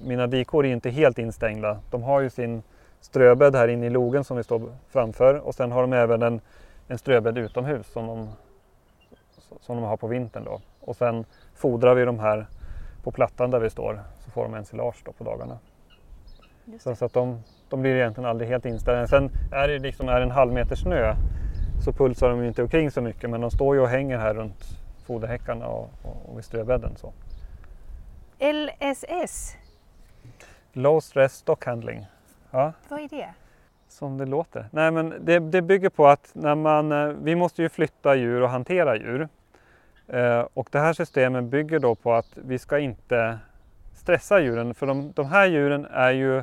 [0.04, 1.78] mina dikor är inte helt instängda.
[1.90, 2.62] De har ju sin
[3.00, 6.40] ströbädd här inne i logen som vi står framför och sen har de även en,
[6.88, 8.28] en ströbädd utomhus som de,
[9.60, 10.44] som de har på vintern.
[10.44, 10.60] Då.
[10.80, 12.46] Och sen fodrar vi de här
[13.02, 15.58] på plattan där vi står så får de ensilage på dagarna.
[16.80, 19.06] Så, så att de, de blir egentligen aldrig helt inställda.
[19.06, 21.14] Sen är det liksom är det en halv meter snö
[21.84, 24.64] så pulsar de inte omkring så mycket men de står ju och hänger här runt
[25.06, 26.96] foderhäckarna och, och, och vid ströbädden.
[26.96, 27.12] Så.
[28.38, 29.56] LSS,
[30.72, 32.06] Low stress stock handling.
[32.50, 33.28] Ja, vad är det?
[33.88, 34.66] som det låter.
[34.70, 38.42] Nej, men det, det bygger på att när man, eh, vi måste ju flytta djur
[38.42, 39.28] och hantera djur.
[40.08, 43.38] Eh, och det här systemet bygger då på att vi ska inte
[43.94, 46.42] stressa djuren för de, de här djuren är ju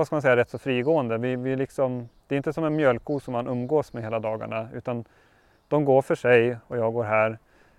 [0.00, 1.18] vad ska man säga, rätt så frigående.
[1.18, 4.68] Vi, vi liksom, det är inte som en mjölkko som man umgås med hela dagarna
[4.74, 5.04] utan
[5.68, 7.38] de går för sig och jag går här.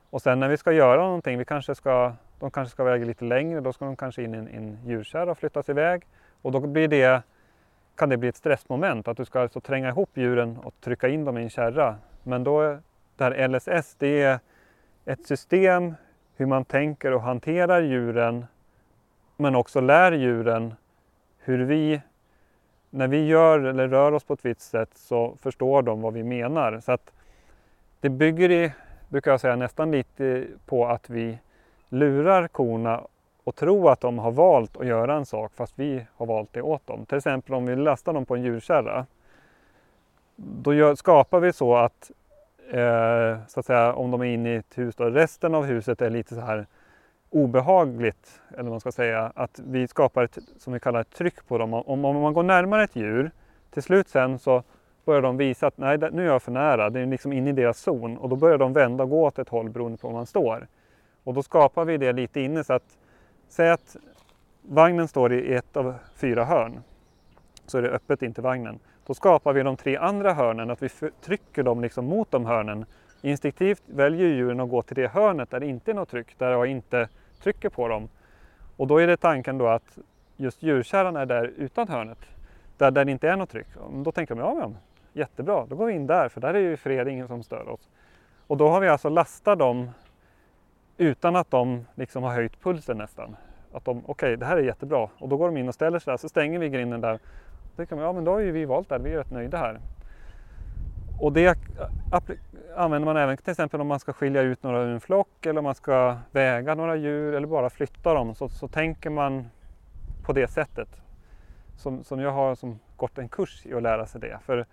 [0.09, 3.25] Och sen när vi ska göra någonting, vi kanske ska, de kanske ska väga lite
[3.25, 6.03] längre, då ska de kanske in i en, en djurkärra och flyttas iväg.
[6.41, 7.23] Och då blir det,
[7.95, 11.25] kan det bli ett stressmoment att du ska alltså tränga ihop djuren och trycka in
[11.25, 11.95] dem i en kärra.
[12.23, 12.77] Men då,
[13.15, 14.39] det här LSS, det är
[15.05, 15.95] ett system
[16.35, 18.45] hur man tänker och hanterar djuren
[19.37, 20.73] men också lär djuren
[21.43, 22.01] hur vi,
[22.93, 26.23] när vi gör eller rör oss på ett visst sätt så förstår de vad vi
[26.23, 26.79] menar.
[26.79, 27.13] Så att
[27.99, 28.71] det bygger i,
[29.09, 31.37] brukar jag säga, nästan lite på att vi
[31.89, 33.01] lurar korna
[33.43, 36.61] och tror att de har valt att göra en sak fast vi har valt det
[36.61, 37.05] åt dem.
[37.05, 39.05] Till exempel om vi lastar dem på en djurkärra.
[40.35, 42.11] Då gör, skapar vi så att,
[42.71, 46.01] eh, så att säga, om de är inne i ett hus, då, resten av huset
[46.01, 46.65] är lite så här
[47.31, 51.47] obehagligt, eller vad man ska säga, att vi skapar ett, som vi kallar ett tryck
[51.47, 51.73] på dem.
[51.73, 53.31] Om, om man går närmare ett djur,
[53.71, 54.63] till slut sen så
[55.05, 57.53] börjar de visa att nej, nu är jag för nära, det är liksom inne i
[57.53, 60.13] deras zon och då börjar de vända och gå åt ett håll beroende på var
[60.13, 60.67] man står.
[61.23, 62.97] Och då skapar vi det lite inne så att,
[63.49, 63.95] säg att
[64.61, 66.79] vagnen står i ett av fyra hörn,
[67.65, 68.79] så är det öppet in till vagnen.
[69.05, 70.89] Då skapar vi de tre andra hörnen, att vi
[71.21, 72.85] trycker dem liksom mot de hörnen.
[73.21, 76.51] Instinktivt väljer djuren att gå till det hörnet där det inte är något tryck, där
[76.51, 77.09] jag inte
[77.43, 78.09] trycker på dem.
[78.77, 79.99] Och då är det tanken då att
[80.37, 82.17] just djurkärran är där utan hörnet,
[82.77, 83.67] där, där det inte är något tryck.
[83.91, 84.77] Då tänker de, ja men
[85.13, 87.89] jättebra, då går vi in där för där är ju fred, ingen som stör oss.
[88.47, 89.89] Och då har vi alltså lastat dem
[90.97, 93.35] utan att de liksom har höjt pulsen nästan.
[93.73, 95.09] Att de, okej det här är jättebra.
[95.17, 97.13] Och då går de in och ställer sig där, så stänger vi grinden där.
[97.13, 99.57] Då tänker de, ja men då har ju vi valt där, vi är rätt nöjda
[99.57, 99.79] här.
[101.19, 101.57] Och det
[102.75, 105.57] använder man även till exempel om man ska skilja ut några ur en flock eller
[105.57, 108.35] om man ska väga några djur eller bara flytta dem.
[108.35, 109.49] Så, så tänker man
[110.23, 110.89] på det sättet.
[111.77, 114.39] Som, som jag har som gått en kurs i att lära sig det.
[114.45, 114.65] För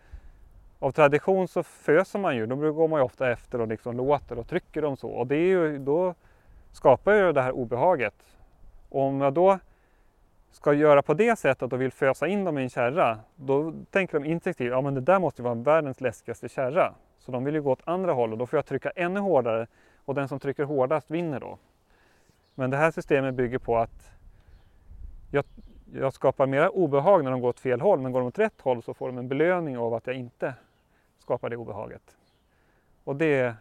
[0.78, 4.38] av tradition så föser man ju, då går man ju ofta efter och liksom låter
[4.38, 5.08] och trycker dem så.
[5.08, 6.14] Och det är ju, då
[6.72, 8.14] skapar ju det här obehaget.
[8.88, 9.58] Och om jag då
[10.50, 14.20] ska göra på det sättet och vill fösa in dem i en kärra, då tänker
[14.20, 16.94] de instinktivt, ja men det där måste ju vara världens läskigaste kärra.
[17.18, 19.66] Så de vill ju gå åt andra håll och då får jag trycka ännu hårdare
[20.04, 21.58] och den som trycker hårdast vinner då.
[22.54, 24.10] Men det här systemet bygger på att
[25.30, 25.44] jag,
[25.92, 28.60] jag skapar mera obehag när de går åt fel håll men går de åt rätt
[28.60, 30.54] håll så får de en belöning av att jag inte
[31.18, 32.16] skapar det obehaget.
[33.04, 33.54] Och det är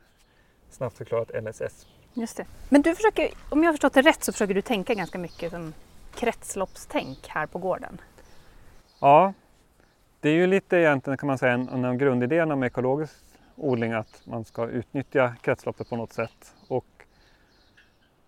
[0.69, 1.87] snabbt förklarat LSS.
[2.13, 2.45] Just det.
[2.69, 5.51] Men du försöker, om jag har förstått det rätt så försöker du tänka ganska mycket
[5.51, 5.73] som
[6.17, 8.01] kretsloppstänk här på gården.
[9.01, 9.33] Ja,
[10.19, 13.13] det är ju lite egentligen kan man säga en, en av grundidéerna med ekologisk
[13.55, 16.55] odling att man ska utnyttja kretsloppet på något sätt.
[16.67, 16.85] Och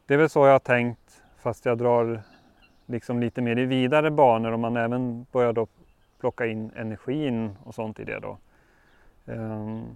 [0.05, 2.21] det är väl så jag har tänkt fast jag drar
[2.85, 5.67] liksom lite mer i vidare banor och man även börjar då
[6.19, 8.37] plocka in energin och sånt i det då.
[9.25, 9.95] Um,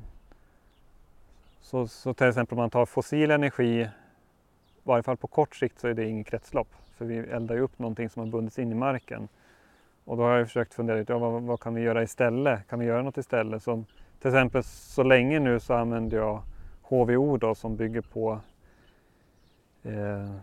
[1.61, 3.89] så, så till exempel om man tar fossil energi,
[4.83, 6.67] i varje fall på kort sikt så är det inget kretslopp.
[6.97, 9.27] För vi eldar ju upp någonting som har bundits in i marken.
[10.05, 12.67] Och då har jag försökt fundera ut, ja, vad, vad, kan vi göra istället?
[12.67, 13.63] Kan vi göra något istället?
[13.63, 13.85] Som,
[14.19, 16.41] till exempel så länge nu så använder jag
[16.81, 18.39] HVO då som bygger på
[19.83, 20.35] eh,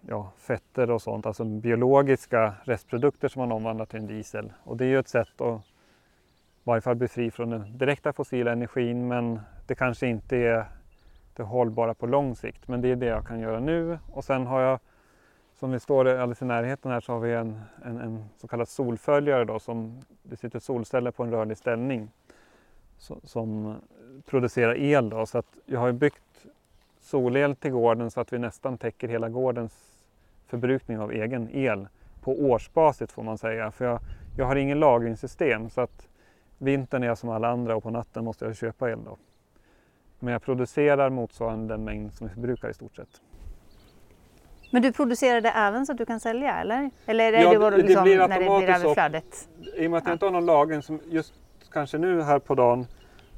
[0.00, 4.52] ja, fetter och sånt, alltså biologiska restprodukter som man omvandlar till en diesel.
[4.64, 8.12] Och det är ju ett sätt att i varje fall bli fri från den direkta
[8.12, 10.66] fossila energin men det kanske inte är
[11.38, 12.68] det hållbara på lång sikt.
[12.68, 14.78] Men det är det jag kan göra nu och sen har jag
[15.54, 18.68] som vi står alldeles i närheten här så har vi en, en, en så kallad
[18.68, 22.10] solföljare då som det sitter solceller på en rörlig ställning
[22.98, 23.76] så, som
[24.26, 26.46] producerar el då så att jag har byggt
[27.00, 30.04] solel till gården så att vi nästan täcker hela gårdens
[30.46, 31.88] förbrukning av egen el
[32.20, 33.70] på årsbasis får man säga.
[33.70, 34.00] För jag,
[34.36, 36.08] jag har ingen lagringssystem så att
[36.58, 39.16] vintern är jag som alla andra och på natten måste jag köpa el då.
[40.18, 43.20] Men jag producerar motsvarande den mängd som vi förbrukar i stort sett.
[44.70, 46.90] Men du producerar det även så att du kan sälja eller?
[47.06, 49.48] Eller är ja, det, bara liksom det när det blir överflödet?
[49.76, 51.34] I och med att jag inte har någon lagring, som just
[51.72, 52.86] kanske nu här på dagen,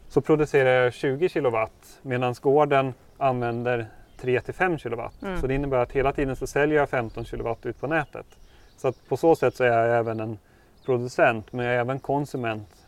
[0.08, 3.86] så producerar jag 20 kilowatt medan gården använder
[4.20, 5.22] 3 till 5 kilowatt.
[5.22, 5.40] Mm.
[5.40, 8.26] Så det innebär att hela tiden så säljer jag 15 kilowatt ut på nätet.
[8.76, 10.38] Så att på så sätt så är jag även en
[10.84, 12.79] producent men jag är även konsument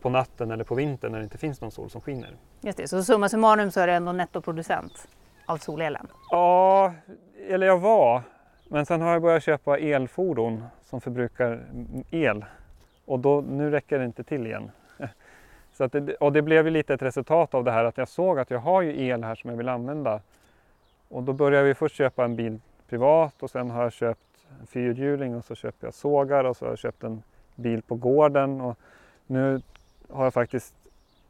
[0.00, 2.30] på natten eller på vintern när det inte finns någon sol som skiner.
[2.60, 5.08] Just det, så summa summarum så är det ändå nettoproducent
[5.46, 6.06] av solelen?
[6.30, 6.92] Ja,
[7.48, 8.22] eller jag var.
[8.68, 11.66] Men sen har jag börjat köpa elfordon som förbrukar
[12.10, 12.44] el
[13.04, 14.70] och då, nu räcker det inte till igen.
[15.72, 18.38] Så det, och det blev ju lite ett resultat av det här att jag såg
[18.38, 20.20] att jag har ju el här som jag vill använda.
[21.08, 24.66] Och då började vi först köpa en bil privat och sen har jag köpt en
[24.66, 27.22] fyrhjuling och så köper jag sågar och så har jag köpt en
[27.54, 28.60] bil på gården.
[28.60, 28.78] Och
[29.26, 29.60] nu
[30.10, 30.74] har jag faktiskt,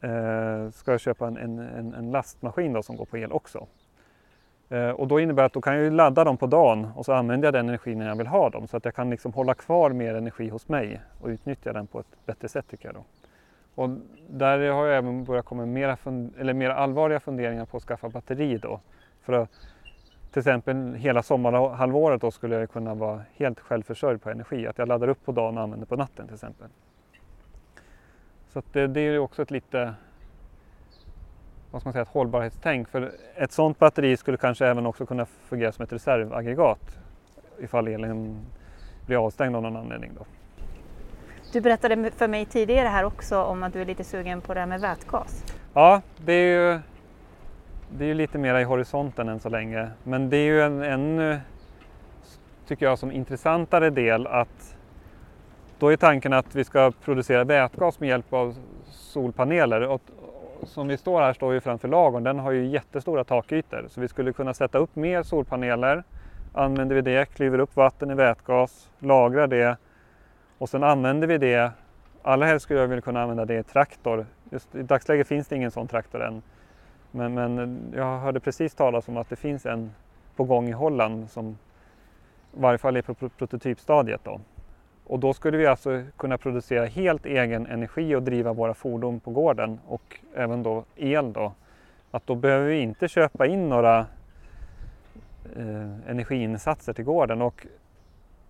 [0.01, 3.67] eh, ska jag köpa en, en, en lastmaskin då som går på el också.
[4.69, 7.13] Eh, och då innebär det att då kan jag ladda dem på dagen och så
[7.13, 9.53] använder jag den energin när jag vill ha dem så att jag kan liksom hålla
[9.53, 12.95] kvar mer energi hos mig och utnyttja den på ett bättre sätt tycker jag.
[12.95, 13.03] Då.
[13.75, 13.89] Och
[14.29, 15.97] där har jag även börjat komma mera,
[16.39, 18.79] eller mer allvarliga funderingar på att skaffa batteri då.
[19.21, 19.49] För att
[20.31, 24.67] till exempel hela sommarhalvåret då skulle jag kunna vara helt självförsörjd på energi.
[24.67, 26.67] Att jag laddar upp på dagen och använder på natten till exempel.
[28.55, 29.93] Så det, det är också ett lite
[31.71, 32.89] vad ska man säga, ett hållbarhetstänk.
[32.89, 36.99] För ett sådant batteri skulle kanske även också kunna fungera som ett reservaggregat
[37.59, 38.45] ifall elen
[39.05, 40.11] blir avstängd av någon anledning.
[40.17, 40.25] Då.
[41.51, 44.59] Du berättade för mig tidigare här också om att du är lite sugen på det
[44.59, 45.43] här med vätgas.
[45.73, 46.79] Ja, det är ju
[47.97, 49.89] det är lite mera i horisonten än så länge.
[50.03, 51.39] Men det är ju en ännu,
[52.67, 54.74] tycker jag, som intressantare del att
[55.79, 59.87] då är tanken att vi ska producera vätgas med hjälp av solpaneler.
[59.87, 60.01] Och
[60.63, 63.85] som vi står här står vi framför lagorn, den har ju jättestora takytor.
[63.89, 66.03] Så vi skulle kunna sätta upp mer solpaneler.
[66.53, 69.77] Använder vi det, klyver upp vatten i vätgas, lagrar det
[70.57, 71.71] och sen använder vi det.
[72.23, 74.25] Allra helst skulle jag vilja kunna använda det i traktor.
[74.49, 76.41] Just I dagsläget finns det ingen sån traktor än.
[77.11, 79.91] Men, men jag hörde precis talas om att det finns en
[80.35, 81.57] på gång i Holland som
[82.57, 84.21] i varje fall är på prototypstadiet.
[84.23, 84.39] Då.
[85.07, 89.31] Och då skulle vi alltså kunna producera helt egen energi och driva våra fordon på
[89.31, 91.33] gården och även då el.
[91.33, 91.53] Då.
[92.11, 93.99] Att då behöver vi inte köpa in några
[95.55, 97.41] eh, energiinsatser till gården.
[97.41, 97.67] Och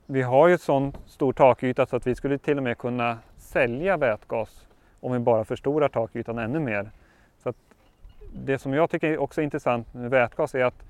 [0.06, 3.18] vi har ju ett sån stor takyta så att vi skulle till och med kunna
[3.38, 4.68] sälja vätgas
[5.00, 6.90] om vi bara förstorar takytan ännu mer.
[7.44, 7.54] Så
[8.34, 10.84] det som jag tycker också är intressant med vätgas är att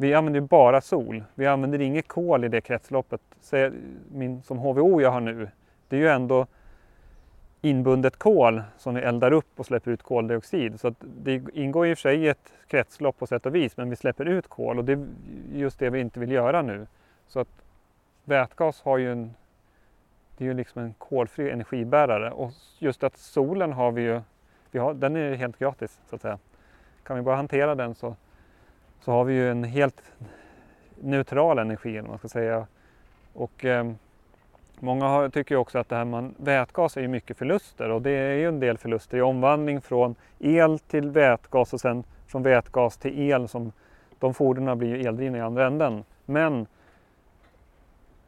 [0.00, 1.24] vi använder ju bara sol.
[1.34, 3.20] Vi använder inget kol i det kretsloppet.
[4.08, 5.48] Min, som HVO jag har nu,
[5.88, 6.46] det är ju ändå
[7.60, 10.80] inbundet kol som vi eldar upp och släpper ut koldioxid.
[10.80, 13.90] Så det ingår i och för sig i ett kretslopp på sätt och vis, men
[13.90, 15.06] vi släpper ut kol och det är
[15.52, 16.86] just det vi inte vill göra nu.
[17.26, 17.64] Så att
[18.24, 19.34] vätgas har ju en,
[20.36, 24.20] det är ju liksom en kolfri energibärare och just att solen har vi ju,
[24.70, 26.38] vi har, den är helt gratis så att säga.
[27.02, 28.16] Kan vi bara hantera den så
[29.00, 30.02] så har vi ju en helt
[31.00, 32.66] neutral energi, om man ska säga.
[33.32, 33.92] Och eh,
[34.82, 38.10] Många har, tycker också att det här med vätgas är ju mycket förluster och det
[38.10, 42.96] är ju en del förluster i omvandling från el till vätgas och sen från vätgas
[42.96, 43.72] till el som
[44.18, 46.04] de fordonen blir ju eldrivna i andra änden.
[46.26, 46.66] Men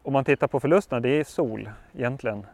[0.02, 2.46] om man tittar på förlusterna, det är sol egentligen.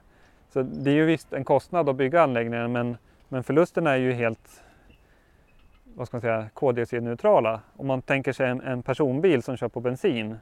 [0.53, 2.97] Så det är ju visst en kostnad att bygga anläggningen men,
[3.29, 4.63] men förlusterna är ju helt
[5.99, 7.61] vad ska man säga, koldioxidneutrala.
[7.77, 10.39] Om man tänker sig en, en personbil som kör på bensin.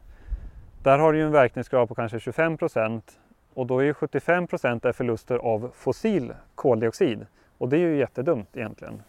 [0.83, 3.21] Där har du ju en verkningsgrad på kanske 25 procent
[3.55, 7.27] och då är ju 75 procent förluster av fossil koldioxid.
[7.59, 9.03] Och det är ju jättedumt egentligen.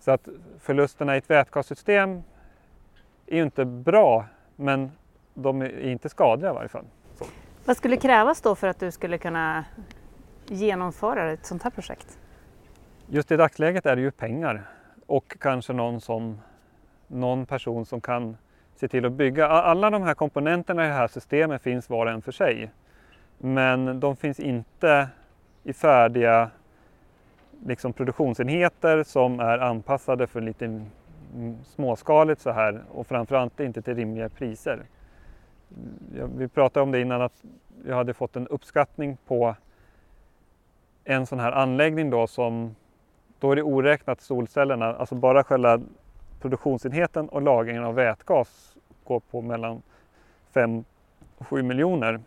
[0.00, 2.22] Så att förlusterna i ett vätgassystem
[3.26, 4.92] är ju inte bra men
[5.34, 6.84] de är inte skadliga i varje fall.
[7.14, 7.24] Så.
[7.64, 9.64] Vad skulle krävas då för att du skulle kunna
[10.46, 12.18] genomföra ett sånt här projekt?
[13.06, 14.75] Just i dagsläget är det ju pengar
[15.06, 16.40] och kanske någon, som,
[17.06, 18.36] någon person som kan
[18.76, 19.48] se till att bygga.
[19.48, 22.70] Alla de här komponenterna i det här systemet finns var och en för sig.
[23.38, 25.08] Men de finns inte
[25.64, 26.50] i färdiga
[27.66, 30.84] liksom produktionsenheter som är anpassade för lite
[31.64, 34.82] småskaligt så här och framförallt inte till rimliga priser.
[36.36, 37.44] Vi pratade om det innan att
[37.86, 39.54] jag hade fått en uppskattning på
[41.04, 42.74] en sån här anläggning då som
[43.38, 45.80] då är det oräknat solcellerna, alltså bara själva
[46.40, 49.82] produktionsenheten och lagringen av vätgas går på mellan
[50.54, 50.84] 5
[51.38, 52.20] och 7 miljoner.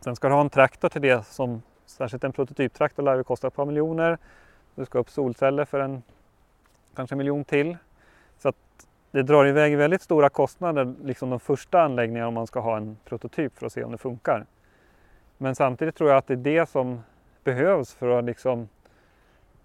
[0.00, 3.54] Sen ska du ha en traktor till det som särskilt en prototyptraktor lär kosta ett
[3.54, 4.18] par miljoner.
[4.74, 6.02] Du ska upp solceller för en
[6.94, 7.76] kanske en miljon till.
[8.38, 8.56] Så att
[9.10, 12.96] det drar iväg väldigt stora kostnader, liksom de första anläggningarna om man ska ha en
[13.04, 14.46] prototyp för att se om det funkar.
[15.38, 17.02] Men samtidigt tror jag att det är det som
[17.44, 18.68] behövs för att liksom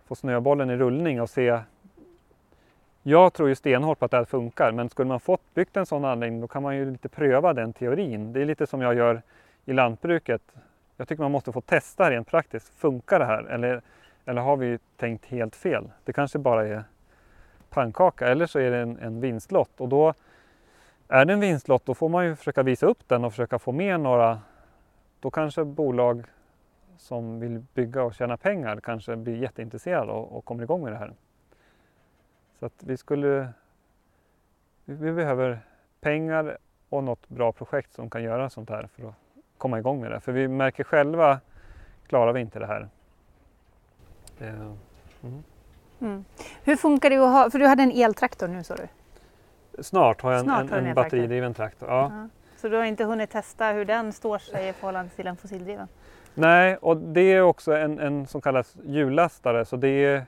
[0.09, 1.59] få snöbollen i rullning och se.
[3.03, 5.85] Jag tror ju stenhårt på att det här funkar, men skulle man fått byggt en
[5.85, 8.33] sån anläggning då kan man ju lite pröva den teorin.
[8.33, 9.21] Det är lite som jag gör
[9.65, 10.41] i lantbruket.
[10.97, 12.69] Jag tycker man måste få testa rent praktiskt.
[12.69, 13.81] Funkar det här eller,
[14.25, 15.91] eller har vi tänkt helt fel?
[16.03, 16.83] Det kanske bara är
[17.69, 20.13] pannkaka eller så är det en, en vinstlott och då
[21.07, 23.71] är det en vinstlott då får man ju försöka visa upp den och försöka få
[23.71, 24.39] med några.
[25.19, 26.23] Då kanske bolag
[26.99, 30.97] som vill bygga och tjäna pengar kanske blir jätteintresserade och, och kommer igång med det
[30.97, 31.13] här.
[32.59, 33.53] Så att vi skulle...
[34.85, 35.59] Vi behöver
[36.01, 36.57] pengar
[36.89, 39.15] och något bra projekt som kan göra sånt här för att
[39.57, 40.19] komma igång med det.
[40.19, 41.39] För vi märker själva
[42.07, 42.89] klarar vi inte det här.
[44.39, 44.77] Mm.
[46.01, 46.25] Mm.
[46.63, 48.87] Hur funkar det att ha, för du hade en eltraktor nu sa du?
[49.83, 51.89] Snart har jag en, en, en batteridriven traktor.
[51.89, 52.11] Ja.
[52.13, 52.29] -huh.
[52.57, 55.87] Så du har inte hunnit testa hur den står sig i förhållande till en fossildriven?
[56.39, 60.25] Nej, och det är också en, en som kallas hjullastare så det är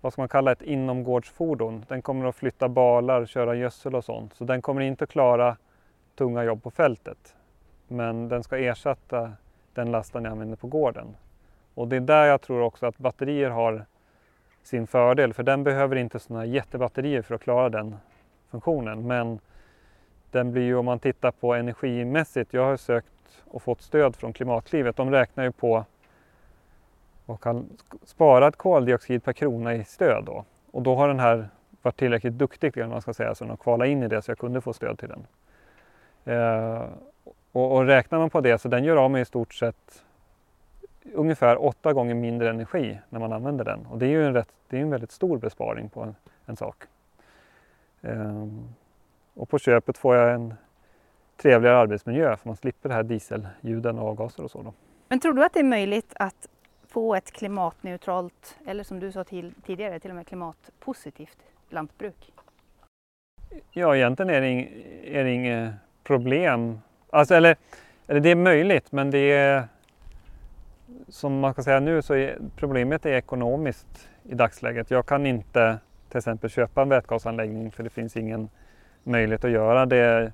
[0.00, 1.84] vad ska man kalla ett inomgårdsfordon.
[1.88, 4.34] Den kommer att flytta balar, köra gödsel och sånt.
[4.34, 5.56] Så den kommer inte klara
[6.14, 7.34] tunga jobb på fältet.
[7.88, 9.32] Men den ska ersätta
[9.74, 11.16] den lasten jag använder på gården.
[11.74, 13.84] Och det är där jag tror också att batterier har
[14.62, 15.34] sin fördel.
[15.34, 17.96] För den behöver inte sådana jättebatterier för att klara den
[18.50, 19.06] funktionen.
[19.06, 19.38] Men
[20.30, 22.52] den blir ju om man tittar på energimässigt.
[22.52, 23.11] Jag har sökt
[23.44, 24.96] och fått stöd från Klimatklivet.
[24.96, 25.84] De räknar ju på
[27.26, 27.66] och kan
[28.04, 30.44] sparad koldioxid per krona i stöd då.
[30.70, 31.48] Och då har den här
[31.82, 34.30] varit tillräckligt duktig eller man ska säga så den har kvalat in i det så
[34.30, 35.26] jag kunde få stöd till den.
[36.24, 36.82] Eh,
[37.52, 40.04] och, och, räknar man på det så den gör av med i stort sett
[41.12, 43.86] ungefär åtta gånger mindre energi när man använder den.
[43.86, 46.14] Och det är ju en, rätt, det är en väldigt stor besparing på en,
[46.46, 46.84] en sak.
[48.00, 48.46] Eh,
[49.34, 50.54] och på köpet får jag en
[51.42, 54.62] trevligare arbetsmiljö för man slipper det här dieselljuden och avgaser och så.
[54.62, 54.72] Då.
[55.08, 56.48] Men tror du att det är möjligt att
[56.88, 61.38] få ett klimatneutralt eller som du sa till, tidigare till och med klimatpositivt
[61.68, 62.32] lantbruk?
[63.70, 64.68] Ja, egentligen är det, ing,
[65.04, 65.74] är det inget
[66.04, 66.80] problem.
[67.10, 67.56] Alltså, eller,
[68.06, 69.68] eller det är möjligt men det är
[71.08, 74.90] som man kan säga nu så är problemet är ekonomiskt i dagsläget.
[74.90, 75.78] Jag kan inte
[76.08, 78.48] till exempel köpa en vätgasanläggning för det finns ingen
[79.02, 80.32] möjlighet att göra det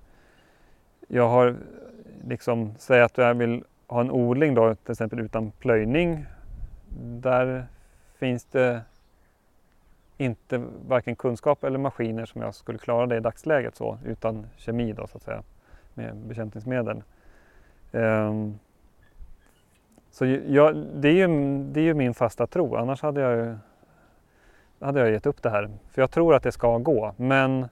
[1.09, 1.57] jag har
[2.25, 6.27] liksom, säg att jag vill ha en odling då till exempel utan plöjning.
[7.01, 7.67] Där
[8.19, 8.83] finns det
[10.17, 14.93] inte varken kunskap eller maskiner som jag skulle klara det i dagsläget så utan kemi
[14.93, 15.43] då så att säga
[15.95, 17.03] med bekämpningsmedel.
[17.93, 18.59] Um,
[20.11, 23.59] så jag, det, är ju, det är ju min fasta tro, annars hade jag,
[24.81, 25.71] hade jag gett upp det här.
[25.91, 27.69] För jag tror att det ska gå, men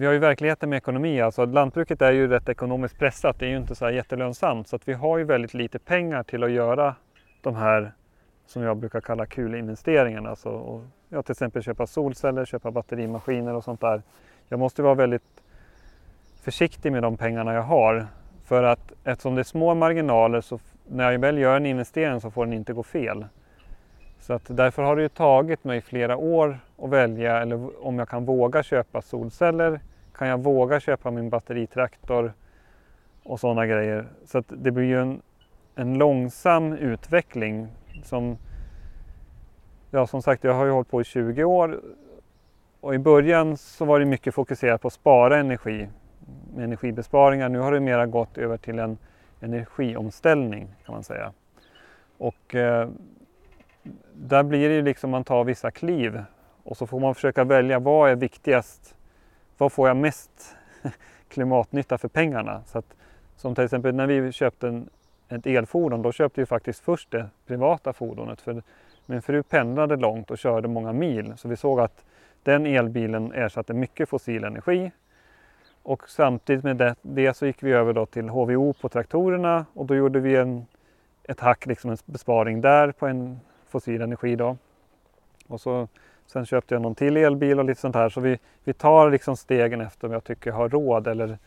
[0.00, 3.50] vi har ju verkligheten med ekonomi, alltså lantbruket är ju rätt ekonomiskt pressat, det är
[3.50, 6.50] ju inte så här jättelönsamt så att vi har ju väldigt lite pengar till att
[6.50, 6.94] göra
[7.40, 7.92] de här
[8.46, 10.30] som jag brukar kalla kulinvesteringarna.
[10.30, 14.02] Alltså, och, ja, till exempel köpa solceller, köpa batterimaskiner och sånt där.
[14.48, 15.42] Jag måste vara väldigt
[16.42, 18.06] försiktig med de pengarna jag har
[18.44, 22.30] För att eftersom det är små marginaler så när jag väl gör en investering så
[22.30, 23.24] får den inte gå fel.
[24.20, 28.08] Så att därför har det ju tagit mig flera år att välja eller om jag
[28.08, 29.80] kan våga köpa solceller,
[30.20, 32.32] kan jag våga köpa min batteritraktor
[33.22, 34.08] och sådana grejer.
[34.24, 35.22] Så att det blir ju en,
[35.74, 37.68] en långsam utveckling
[38.04, 38.38] som
[39.90, 41.80] Ja som sagt jag har ju hållit på i 20 år
[42.80, 45.88] och i början så var det mycket fokuserat på att spara energi
[46.54, 47.48] med energibesparingar.
[47.48, 48.98] Nu har det mera gått över till en
[49.40, 51.32] energiomställning kan man säga.
[52.18, 52.88] Och eh,
[54.12, 56.22] där blir det ju liksom man tar vissa kliv
[56.64, 58.96] och så får man försöka välja vad är viktigast?
[59.60, 60.56] Vad får jag mest
[61.28, 62.62] klimatnytta för pengarna?
[62.66, 62.96] Så att,
[63.36, 64.88] som till exempel när vi köpte en,
[65.28, 68.40] ett elfordon, då köpte vi faktiskt först det privata fordonet.
[68.40, 68.62] För
[69.06, 72.04] min fru pendlade långt och körde många mil så vi såg att
[72.42, 74.92] den elbilen ersatte mycket fossil energi.
[75.82, 79.86] Och samtidigt med det, det så gick vi över då till HVO på traktorerna och
[79.86, 80.66] då gjorde vi en,
[81.24, 84.36] ett hack, liksom en besparing där på en fossil energi.
[84.36, 84.56] Då.
[85.46, 85.88] Och så,
[86.32, 88.08] sen köpte jag någon till elbil och lite sånt här.
[88.08, 91.06] Så vi, vi tar liksom stegen efter om jag tycker jag har råd.
[91.06, 91.38] Eller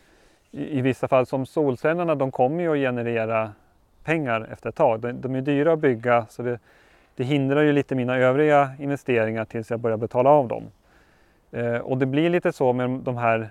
[0.51, 3.51] i, i vissa fall som solcellerna, de kommer ju att generera
[4.03, 4.99] pengar efter ett tag.
[4.99, 6.59] De, de är dyra att bygga så det,
[7.15, 10.63] det hindrar ju lite mina övriga investeringar tills jag börjar betala av dem.
[11.51, 13.49] Eh, och det blir lite så med de här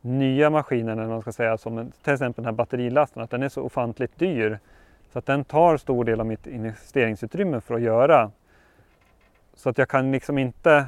[0.00, 3.62] nya maskinerna, man ska säga, som till exempel den här batterilasten, att den är så
[3.62, 4.58] ofantligt dyr
[5.12, 8.30] så att den tar stor del av mitt investeringsutrymme för att göra.
[9.62, 10.86] Så att jag kan liksom inte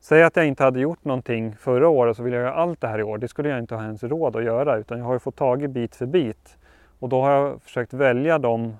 [0.00, 2.88] Säg att jag inte hade gjort någonting förra året så vill jag göra allt det
[2.88, 3.18] här i år.
[3.18, 5.68] Det skulle jag inte ha ens råd att göra utan jag har fått tag i
[5.68, 6.58] bit för bit.
[6.98, 8.76] Och då har jag försökt välja dem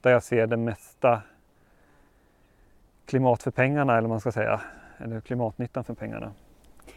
[0.00, 1.22] där jag ser det mesta
[3.06, 4.60] klimat för pengarna eller man ska säga.
[4.98, 6.32] Eller klimatnyttan för pengarna.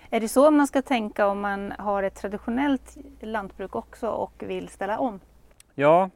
[0.09, 4.67] Är det så man ska tänka om man har ett traditionellt lantbruk också och vill
[4.67, 5.19] ställa om?
[5.75, 6.09] Ja,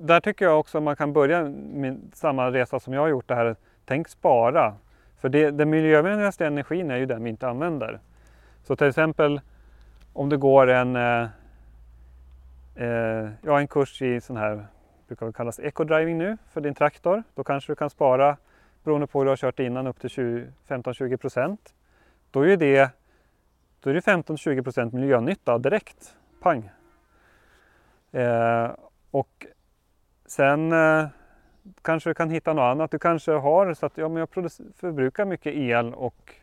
[0.00, 3.34] där tycker jag också man kan börja med samma resa som jag har gjort det
[3.34, 3.56] här.
[3.84, 4.74] Tänk spara.
[5.20, 8.00] För det, den miljövänligaste energin är ju den vi inte använder.
[8.62, 9.40] Så till exempel
[10.12, 11.28] om det går en, eh,
[12.74, 14.66] eh, ja, en kurs i sån här,
[15.06, 17.22] brukar det kallas eco-driving nu för din traktor.
[17.34, 18.36] Då kanske du kan spara,
[18.84, 20.10] beroende på hur du har kört innan, upp till
[20.68, 21.74] 15-20 procent.
[22.30, 22.90] Då är det,
[23.80, 26.16] då är det 15-20 procent miljönytta direkt.
[26.40, 26.70] Pang!
[28.12, 28.70] Eh,
[29.10, 29.46] och
[30.26, 31.06] sen eh,
[31.82, 32.90] kanske du kan hitta något annat.
[32.90, 34.28] Du kanske har så att ja, men jag
[34.76, 36.34] förbrukar mycket el och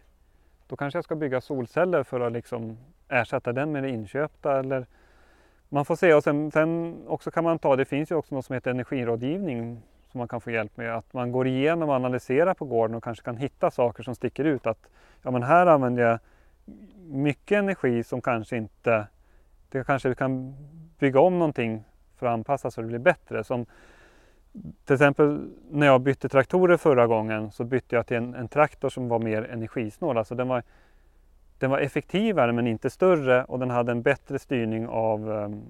[0.68, 2.78] då kanske jag ska bygga solceller för att liksom
[3.10, 4.60] ersätta den med det inköpta.
[4.60, 4.86] Eller
[5.70, 8.46] man får se och sen, sen också kan man ta, det finns ju också något
[8.46, 10.96] som heter energirådgivning som man kan få hjälp med.
[10.96, 14.44] Att man går igenom och analyserar på gården och kanske kan hitta saker som sticker
[14.44, 14.68] ut.
[14.68, 14.90] Att
[15.22, 16.20] ja, men här använder jag
[17.10, 19.08] mycket energi som kanske inte,
[19.70, 20.56] det kanske kan
[21.00, 21.84] bygga om någonting
[22.16, 23.44] för att anpassa så det blir bättre.
[23.44, 23.66] Som
[24.86, 28.90] till exempel när jag bytte traktorer förra gången så bytte jag till en, en traktor
[28.90, 30.18] som var mer energisnål.
[30.18, 30.64] Alltså den var,
[31.60, 35.62] den var effektivare men inte större och den hade en bättre styrning av um,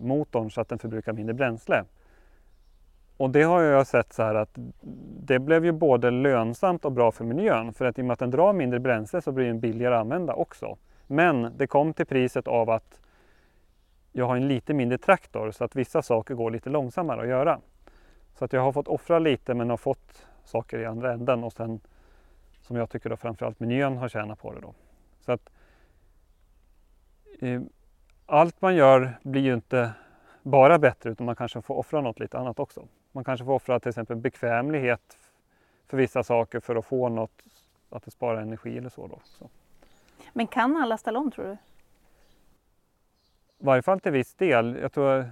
[0.00, 1.84] motorn så att den förbrukar mindre bränsle.
[3.16, 4.58] Och det har jag sett så här att
[5.20, 8.18] det blev ju både lönsamt och bra för miljön för att i och med att
[8.18, 10.76] den drar mindre bränsle så blir den billigare att använda också.
[11.06, 13.00] Men det kom till priset av att
[14.12, 17.60] jag har en lite mindre traktor så att vissa saker går lite långsammare att göra.
[18.38, 21.52] Så att jag har fått offra lite men har fått saker i andra änden och
[21.52, 21.80] sen
[22.60, 24.74] som jag tycker då framförallt miljön har tjänat på det då.
[25.20, 25.50] Så att
[27.40, 27.62] eh,
[28.26, 29.92] allt man gör blir ju inte
[30.42, 32.88] bara bättre utan man kanske får offra något lite annat också.
[33.12, 35.18] Man kanske får offra till exempel bekvämlighet
[35.86, 37.42] för vissa saker för att få något,
[37.90, 39.06] att det sparar energi eller så.
[39.06, 39.20] Då.
[39.24, 39.48] så.
[40.32, 41.52] Men kan alla ställa om tror du?
[41.52, 41.56] I
[43.64, 44.78] varje fall till viss del.
[44.82, 45.30] Jag, tror,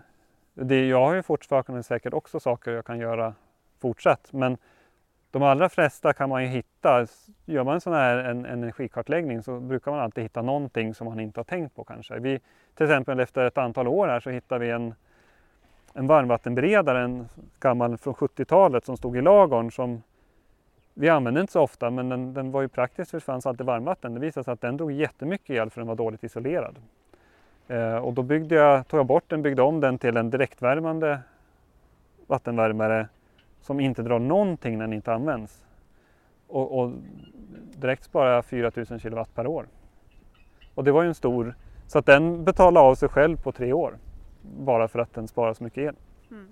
[0.64, 3.34] det, jag har ju fortfarande säkert också saker jag kan göra
[3.78, 4.59] fortsatt men
[5.30, 7.07] de allra flesta kan man ju hitta.
[7.44, 11.20] Gör man en sån här en, energikartläggning så brukar man alltid hitta någonting som man
[11.20, 12.18] inte har tänkt på kanske.
[12.18, 12.40] Vi,
[12.74, 14.94] till exempel efter ett antal år här så hittade vi en,
[15.94, 17.28] en varmvattenberedare, en
[17.61, 20.02] gammal från 70-talet som stod i lagorn som
[20.94, 23.66] vi använde inte så ofta men den, den var ju praktisk för det fanns alltid
[23.66, 24.14] varmvatten.
[24.14, 26.78] Det visade sig att den drog jättemycket el för den var dåligt isolerad.
[27.68, 31.20] Eh, och då byggde jag, tog jag bort den, byggde om den till en direktvärmande
[32.26, 33.08] vattenvärmare
[33.60, 35.64] som inte drar någonting när den inte används.
[36.48, 36.92] Och, och
[37.76, 39.66] direkt sparar jag 4000 kilowatt per år.
[40.74, 41.54] Och det var ju en stor,
[41.86, 43.98] så att den betalade av sig själv på tre år.
[44.58, 45.94] Bara för att den sparar så mycket el.
[46.30, 46.48] Mm.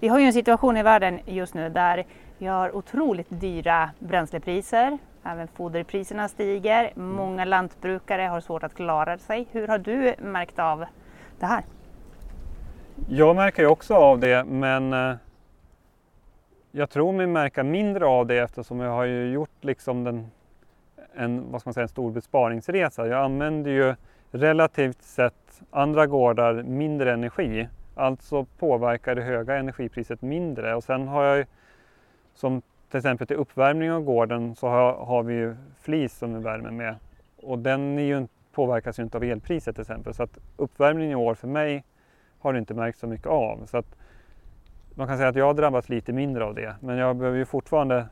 [0.00, 2.06] Vi har ju en situation i världen just nu där
[2.38, 4.98] vi har otroligt dyra bränslepriser.
[5.24, 6.92] Även foderpriserna stiger.
[6.96, 7.08] Mm.
[7.08, 9.48] Många lantbrukare har svårt att klara sig.
[9.52, 10.84] Hur har du märkt av
[11.40, 11.64] det här?
[13.08, 15.14] Jag märker också av det men eh,
[16.70, 20.26] jag tror mig märka mindre av det eftersom jag har ju gjort liksom den,
[21.14, 23.06] en, vad ska man säga, en stor besparingsresa.
[23.06, 23.94] Jag använder ju
[24.30, 27.68] relativt sett andra gårdar mindre energi.
[27.94, 31.46] Alltså påverkar det höga energipriset mindre och sen har jag
[32.34, 32.62] som
[32.92, 36.70] till exempel till uppvärmning av gården så har, har vi ju flis som vi värmer
[36.70, 36.96] med
[37.36, 41.14] och den är ju, påverkas ju inte av elpriset till exempel så att uppvärmningen i
[41.14, 41.84] år för mig
[42.38, 43.66] har det inte märkt så mycket av.
[43.66, 43.96] Så att
[44.94, 47.44] man kan säga att jag har drabbats lite mindre av det men jag behöver ju
[47.44, 48.06] fortfarande,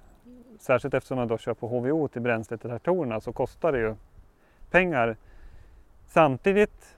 [0.59, 3.95] särskilt eftersom jag då kör på HVO till bränslet till traktorerna så kostar det ju
[4.71, 5.17] pengar.
[6.07, 6.97] Samtidigt,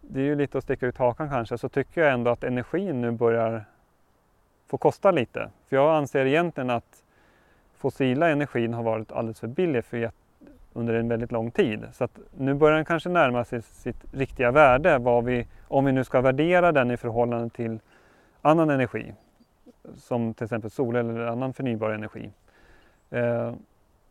[0.00, 3.00] det är ju lite att sticka ut hakan kanske, så tycker jag ändå att energin
[3.00, 3.64] nu börjar
[4.66, 5.50] får kosta lite.
[5.68, 7.02] För jag anser egentligen att
[7.76, 10.10] fossila energin har varit alldeles för billig för
[10.72, 11.86] under en väldigt lång tid.
[11.92, 15.92] Så att nu börjar den kanske närma sig sitt riktiga värde, vad vi, om vi
[15.92, 17.78] nu ska värdera den i förhållande till
[18.42, 19.14] annan energi,
[19.96, 22.30] som till exempel sol eller annan förnybar energi.
[23.10, 23.52] Eh,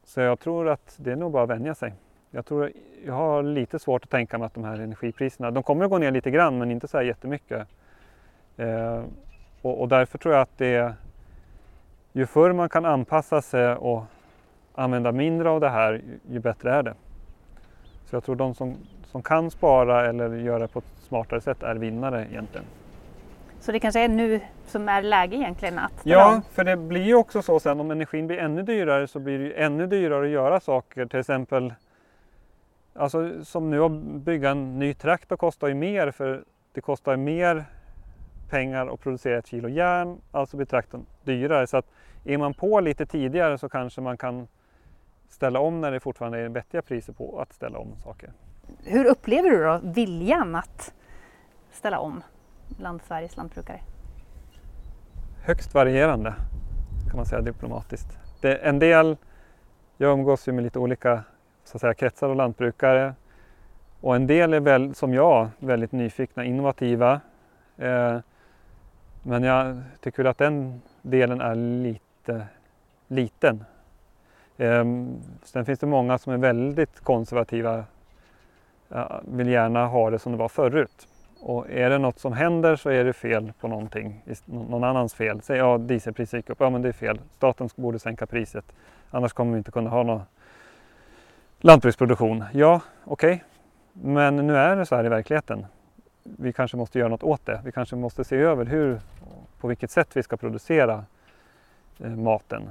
[0.04, 1.94] så jag tror att det är nog bara att vänja sig.
[2.32, 2.72] Jag, tror,
[3.06, 5.98] jag har lite svårt att tänka mig att de här energipriserna, de kommer att gå
[5.98, 7.68] ner lite grann men inte så här jättemycket.
[8.58, 9.04] Eh,
[9.64, 10.94] och, och därför tror jag att det
[12.14, 14.04] ju förr man kan anpassa sig och
[14.76, 16.94] använda mindre av det här, ju bättre är det.
[18.06, 21.64] Så jag tror de som, som kan spara eller göra det på ett smartare sätt
[21.64, 22.66] är vinnare egentligen.
[23.60, 27.16] Så det kanske är nu som är läge egentligen att Ja, för det blir ju
[27.16, 30.32] också så sen om energin blir ännu dyrare så blir det ju ännu dyrare att
[30.32, 31.06] göra saker.
[31.06, 31.74] Till exempel
[32.96, 37.66] Alltså som nu att bygga en ny traktor kostar ju mer för det kostar mer
[38.54, 41.68] pengar att producera ett kilo järn, alltså blir traktorn dyrare.
[41.68, 41.86] Så att
[42.24, 44.48] är man på lite tidigare så kanske man kan
[45.30, 48.32] ställa om när det fortfarande är vettiga priser på att ställa om saker.
[48.84, 50.94] Hur upplever du då viljan att
[51.72, 52.24] ställa om
[52.78, 53.80] bland Sveriges lantbrukare?
[55.44, 56.34] Högst varierande
[57.10, 58.18] kan man säga diplomatiskt.
[58.42, 59.18] Det, en del,
[59.98, 61.24] jag umgås ju med lite olika
[61.64, 63.14] så att säga, kretsar och lantbrukare
[64.02, 67.22] och en del är väl, som jag väldigt nyfikna, innovativa.
[67.78, 68.18] Eh,
[69.24, 72.48] men jag tycker att den delen är lite
[73.08, 73.66] liten.
[74.58, 77.84] Ehm, sen finns det många som är väldigt konservativa,
[79.22, 81.08] vill gärna ha det som det var förut.
[81.40, 85.42] Och är det något som händer så är det fel på någonting, någon annans fel.
[85.42, 87.20] Säg ja, dieselpriset gick upp, ja men det är fel.
[87.36, 88.66] Staten borde sänka priset,
[89.12, 90.22] annars kommer vi inte kunna ha någon
[91.60, 92.44] lantbruksproduktion.
[92.54, 94.14] Ja, okej, okay.
[94.14, 95.66] men nu är det så här i verkligheten.
[96.24, 97.62] Vi kanske måste göra något åt det.
[97.66, 99.00] Vi kanske måste se över hur,
[99.60, 101.06] på vilket sätt vi ska producera
[102.00, 102.70] eh, maten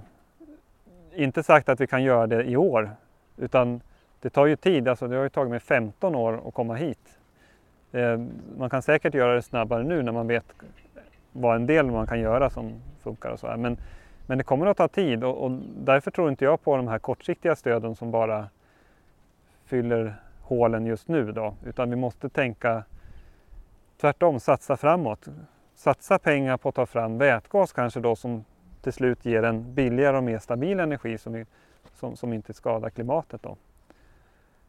[1.14, 2.90] inte sagt att vi kan göra det i år
[3.36, 3.80] utan
[4.20, 7.18] det tar ju tid, alltså det har ju tagit mig 15 år att komma hit.
[7.92, 8.20] Eh,
[8.59, 10.44] man kan säkert göra det snabbare nu när man vet
[11.32, 12.72] vad en del man kan göra som
[13.03, 13.57] funkar och så här.
[13.57, 13.76] Men,
[14.26, 16.98] men det kommer att ta tid och, och därför tror inte jag på de här
[16.98, 18.48] kortsiktiga stöden som bara
[19.64, 22.84] fyller hålen just nu då, utan vi måste tänka
[24.03, 25.28] tvärtom, satsa framåt.
[25.74, 28.44] Satsa pengar på att ta fram vätgas kanske då som
[28.80, 31.44] till slut ger en billigare och mer stabil energi som,
[31.94, 33.42] som, som inte skadar klimatet.
[33.42, 33.57] Då.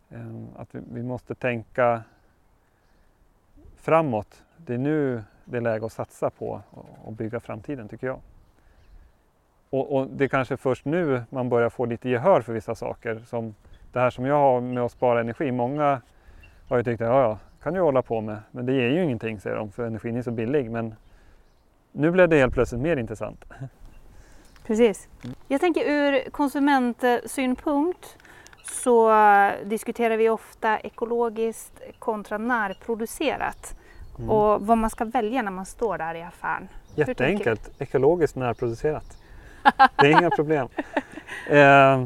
[0.09, 2.03] Ehm, att vi, vi, måste tänka
[3.77, 4.43] framåt.
[4.57, 6.61] Det är nu det är läge att satsa på
[7.03, 8.19] och bygga framtiden tycker jag.
[9.69, 13.19] Och, och, det är kanske först nu man börjar få lite gehör för vissa saker.
[13.19, 13.55] Som
[13.91, 15.51] det här som jag har med att spara energi.
[15.51, 16.01] Många
[16.67, 19.03] har ju tyckt att ja, ja, kan du hålla på med, men det ger ju
[19.03, 20.72] ingenting säger de för energin är så billig.
[20.72, 20.95] Men
[21.91, 23.45] nu blev det helt plötsligt mer intressant.
[24.68, 25.07] Precis.
[25.47, 28.18] Jag tänker ur konsumentsynpunkt
[28.64, 29.11] så
[29.66, 33.76] diskuterar vi ofta ekologiskt kontra närproducerat
[34.18, 34.30] mm.
[34.30, 36.68] och vad man ska välja när man står där i affären.
[36.95, 39.18] Jätteenkelt, ekologiskt närproducerat.
[39.95, 40.68] Det är inga problem.
[41.49, 42.05] Eh,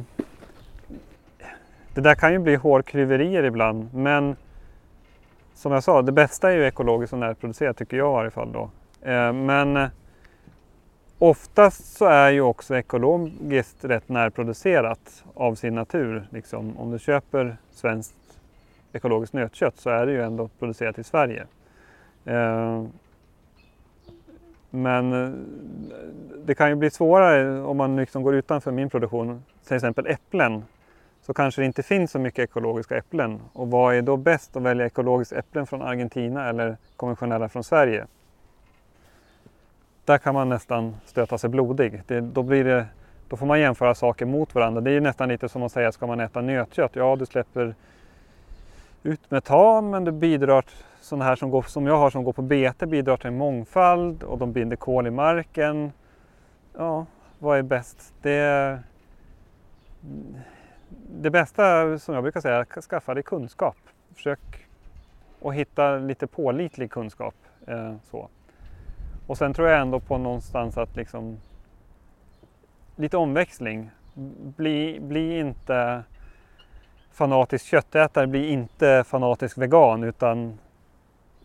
[1.94, 4.36] det där kan ju bli hårklyverier ibland men
[5.58, 8.52] som jag sa, det bästa är ju ekologiskt och närproducerat tycker jag i varje fall.
[8.52, 8.70] Då.
[9.02, 9.88] Eh, men eh,
[11.20, 16.28] Oftast så är ju också ekologiskt rätt närproducerat av sin natur.
[16.30, 18.16] Liksom, om du köper svenskt
[18.94, 21.46] ekologiskt nötkött så är det ju ändå producerat i Sverige.
[22.26, 22.84] Eh,
[24.70, 25.32] men eh,
[26.46, 30.64] det kan ju bli svårare om man liksom går utanför min produktion, till exempel äpplen,
[31.28, 33.42] så kanske det inte finns så mycket ekologiska äpplen.
[33.54, 38.08] Och vad är då bäst att välja ekologiska äpplen från Argentina eller konventionella från Sverige?
[40.08, 42.02] där kan man nästan stöta sig blodig.
[42.08, 42.86] Det, då, blir det,
[43.28, 44.82] då får man jämföra saker mot varandra.
[44.82, 46.96] Det är nästan lite som att säga, ska man äta nötkött?
[46.96, 47.76] Ja, du släpper
[49.04, 50.66] ut metan men du bidrar
[51.02, 54.24] sådana här som, går, som jag har som går på bete bidrar till en mångfald
[54.24, 55.92] och de binder kol i marken.
[56.78, 57.06] Ja,
[57.40, 58.14] vad är bäst?
[58.22, 58.80] Det,
[61.12, 63.78] det bästa som jag brukar säga är att skaffa dig kunskap.
[64.16, 64.40] Försök
[65.42, 67.36] att hitta lite pålitlig kunskap.
[67.68, 68.30] Eh, så.
[69.28, 71.38] Och sen tror jag ändå på någonstans att liksom
[72.96, 73.92] lite omväxling.
[74.58, 76.04] Bli, bli inte
[77.12, 80.60] fanatisk köttätare, bli inte fanatisk vegan utan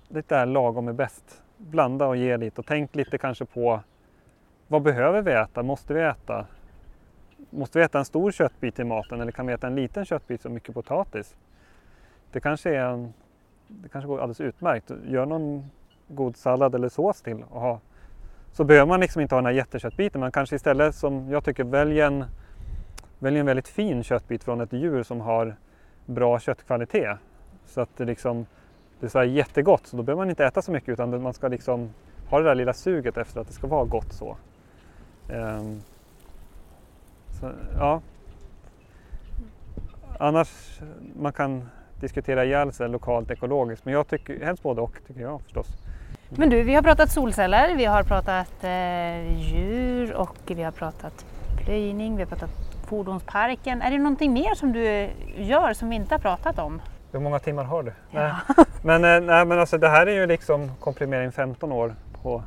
[0.08, 1.42] det där lagom är bäst.
[1.56, 3.80] Blanda och ge lite och tänk lite kanske på
[4.68, 5.62] vad behöver vi äta?
[5.62, 6.46] Måste vi äta?
[7.50, 10.40] Måste vi äta en stor köttbit i maten eller kan vi äta en liten köttbit
[10.40, 11.34] som mycket potatis?
[12.32, 13.12] Det kanske, är en,
[13.68, 14.90] det kanske går alldeles utmärkt.
[15.06, 15.70] Gör någon
[16.08, 17.80] god sallad eller sås till och ha.
[18.52, 20.20] Så behöver man liksom inte ha den här jätteköttbiten.
[20.20, 22.24] Man kanske istället som jag tycker väljer en,
[23.18, 25.56] välj en väldigt fin köttbit från ett djur som har
[26.06, 27.18] bra köttkvalitet.
[27.66, 28.46] Så att det liksom
[29.02, 31.48] det är så jättegott så då behöver man inte äta så mycket utan man ska
[31.48, 31.90] liksom
[32.30, 34.36] ha det där lilla suget efter att det ska vara gott så.
[35.32, 35.82] Um,
[37.42, 38.00] så ja.
[40.18, 40.80] Annars
[41.16, 41.68] man kan
[42.00, 45.66] diskutera ihjäl sig lokalt ekologiskt men jag tycker helst både och tycker jag förstås.
[46.28, 51.26] Men du, vi har pratat solceller, vi har pratat eh, djur och vi har pratat
[51.56, 52.50] plöjning, vi har pratat
[52.86, 53.82] fordonsparken.
[53.82, 56.82] Är det någonting mer som du gör som vi inte har pratat om?
[57.12, 57.92] Hur många timmar har du?
[58.10, 58.36] Ja.
[58.82, 62.42] Men, eh, nej, men alltså, det här är ju liksom komprimering 15 år på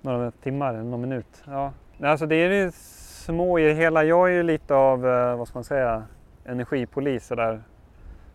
[0.00, 1.42] några timmar, någon minut.
[1.44, 1.72] Ja.
[2.02, 2.48] Alltså, det är
[3.24, 4.04] små i det hela.
[4.04, 6.02] Jag är ju lite av, eh, vad ska man säga,
[6.44, 7.62] energipolis där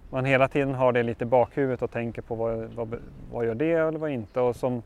[0.09, 2.95] man hela tiden har det lite i bakhuvudet och tänker på vad, vad,
[3.31, 4.39] vad gör det eller vad inte.
[4.39, 4.83] Och som,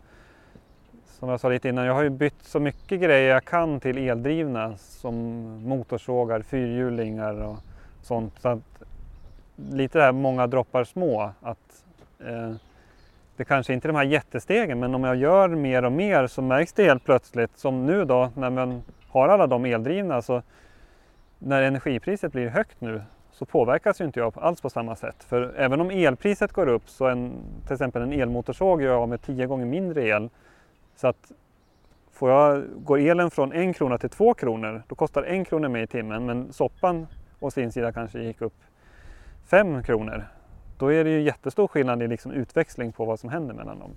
[1.06, 3.98] som jag sa lite innan, jag har ju bytt så mycket grejer jag kan till
[3.98, 5.16] eldrivna som
[5.68, 7.58] motorsågar, fyrhjulingar och
[8.02, 8.34] sånt.
[8.40, 8.84] Så att,
[9.72, 11.32] lite det här många droppar små.
[11.42, 11.86] Att,
[12.20, 12.54] eh,
[13.36, 16.42] det kanske inte är de här jättestegen men om jag gör mer och mer så
[16.42, 18.82] märks det helt plötsligt som nu då när man
[19.14, 20.42] har alla de eldrivna så
[21.40, 23.02] när energipriset blir högt nu
[23.32, 25.24] så påverkas ju inte jag alls på samma sätt.
[25.24, 27.32] För även om elpriset går upp så en,
[27.64, 30.30] till exempel en elmotorsåg gör jag med tio gånger mindre el.
[30.96, 31.32] Så att
[32.12, 35.84] får jag, går elen från en krona till två kronor då kostar en krona mer
[35.84, 37.08] i timmen men soppan
[37.40, 38.64] å sin sida kanske gick upp
[39.46, 40.26] fem kronor.
[40.78, 43.92] Då är det ju jättestor skillnad i liksom utväxling på vad som händer mellan dem.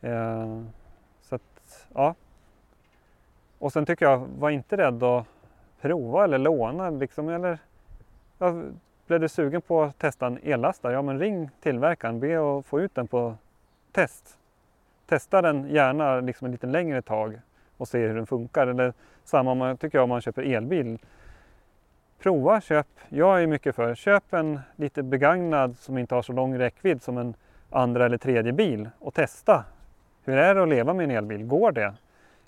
[0.00, 0.62] Eh,
[1.20, 2.14] så att, ja.
[3.58, 5.26] Och sen tycker jag, var inte rädd att
[5.80, 6.90] prova eller låna.
[6.90, 7.58] Liksom, eller,
[8.38, 8.62] ja,
[9.06, 10.92] blev du sugen på att testa en ellastare?
[10.92, 13.34] Ja men ring tillverkaren, be att få ut den på
[13.92, 14.38] test.
[15.06, 17.40] Testa den gärna liksom en lite längre tag
[17.76, 18.66] och se hur den funkar.
[18.66, 18.92] Eller
[19.24, 20.98] samma om man, tycker jag om man köper elbil
[22.18, 22.86] prova, köp.
[23.08, 27.18] Jag är mycket för, köp en lite begagnad som inte har så lång räckvidd som
[27.18, 27.34] en
[27.70, 29.64] andra eller tredje bil och testa.
[30.24, 31.44] Hur är det att leva med en elbil?
[31.44, 31.94] Går det?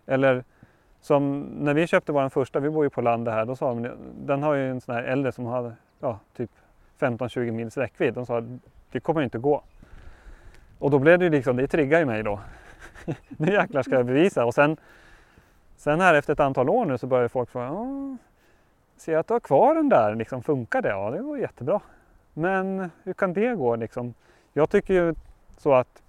[0.07, 0.45] Eller
[1.01, 3.91] som när vi köpte vår första, vi bor ju på landet här, då sa de,
[4.27, 6.51] den har ju en sån här äldre som har ja, typ
[6.99, 8.15] 15-20 mils räckvidd.
[8.15, 8.43] De sa
[8.93, 9.63] det kommer inte gå.
[10.79, 12.41] Och då blev det ju liksom, det triggar ju mig då.
[13.29, 14.45] nu jäklar ska jag bevisa.
[14.45, 14.77] Och sen,
[15.77, 18.19] sen här efter ett antal år nu så börjar folk fråga,
[18.97, 20.89] ser att du har kvar den där, liksom, funkar det?
[20.89, 21.81] Ja, det går jättebra.
[22.35, 23.77] Men hur kan det gå?
[23.77, 24.15] Liksom?
[24.53, 25.15] Jag tycker ju
[25.59, 26.03] så att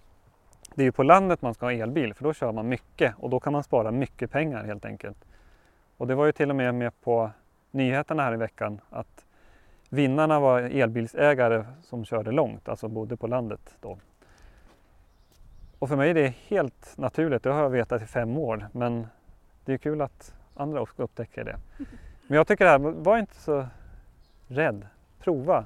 [0.80, 3.30] det är ju på landet man ska ha elbil för då kör man mycket och
[3.30, 5.17] då kan man spara mycket pengar helt enkelt.
[5.97, 7.32] Och det var ju till och med med på
[7.71, 9.25] nyheterna här i veckan att
[9.89, 13.97] vinnarna var elbilsägare som körde långt, alltså bodde på landet då.
[15.80, 19.07] Och för mig är det helt naturligt, det har jag vetat i fem år, men
[19.65, 21.55] det är kul att andra också upptäcker det.
[22.27, 23.67] Men jag tycker det här, var inte så
[24.47, 24.88] rädd.
[25.19, 25.65] Prova.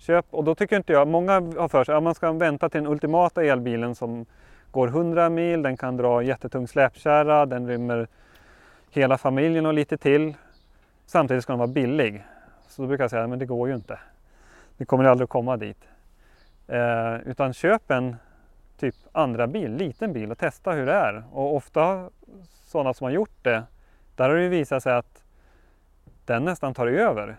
[0.00, 0.26] Köp.
[0.30, 2.92] Och då tycker inte jag, många har för sig att man ska vänta till den
[2.92, 4.26] ultimata elbilen som
[4.70, 8.08] går 100 mil, den kan dra jättetung släpkärra, den rymmer
[8.90, 10.34] hela familjen och lite till.
[11.06, 12.24] Samtidigt ska den vara billig.
[12.68, 13.98] Så då brukar jag säga, men det går ju inte.
[14.76, 15.88] Det kommer aldrig att komma dit.
[16.66, 18.16] Eh, utan köp en
[18.78, 21.24] typ andra bil, liten bil och testa hur det är.
[21.32, 22.10] Och ofta
[22.64, 23.62] sådana som har gjort det,
[24.16, 25.22] där har det visat sig att
[26.24, 27.36] den nästan tar över.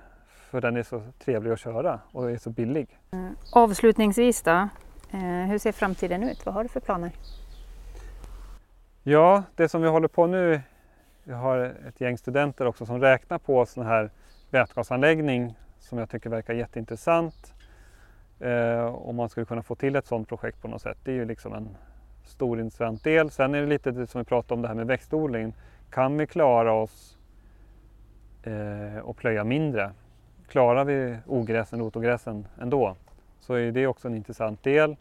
[0.51, 2.99] För den är så trevlig att köra och är så billig.
[3.11, 3.35] Mm.
[3.53, 4.69] Avslutningsvis då,
[5.11, 6.45] eh, hur ser framtiden ut?
[6.45, 7.11] Vad har du för planer?
[9.03, 10.61] Ja, det som vi håller på nu,
[11.23, 14.11] vi har ett gäng studenter också som räknar på sån här
[14.49, 17.53] vätgasanläggning som jag tycker verkar jätteintressant.
[18.39, 20.97] Eh, om man skulle kunna få till ett sådant projekt på något sätt.
[21.03, 21.77] Det är ju liksom en
[22.25, 23.31] stor intressant del.
[23.31, 25.53] Sen är det lite det som vi pratade om det här med växtodling.
[25.89, 27.17] Kan vi klara oss
[28.43, 29.91] eh, och plöja mindre.
[30.51, 32.95] Klarar vi ogräsen, rotogräsen ändå
[33.39, 34.95] så är det också en intressant del.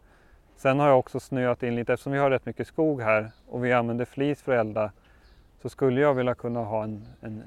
[0.57, 3.65] Sen har jag också snöat in lite, eftersom vi har rätt mycket skog här och
[3.65, 4.93] vi använder flis för att elda
[5.63, 7.43] så skulle jag vilja kunna ha en, en,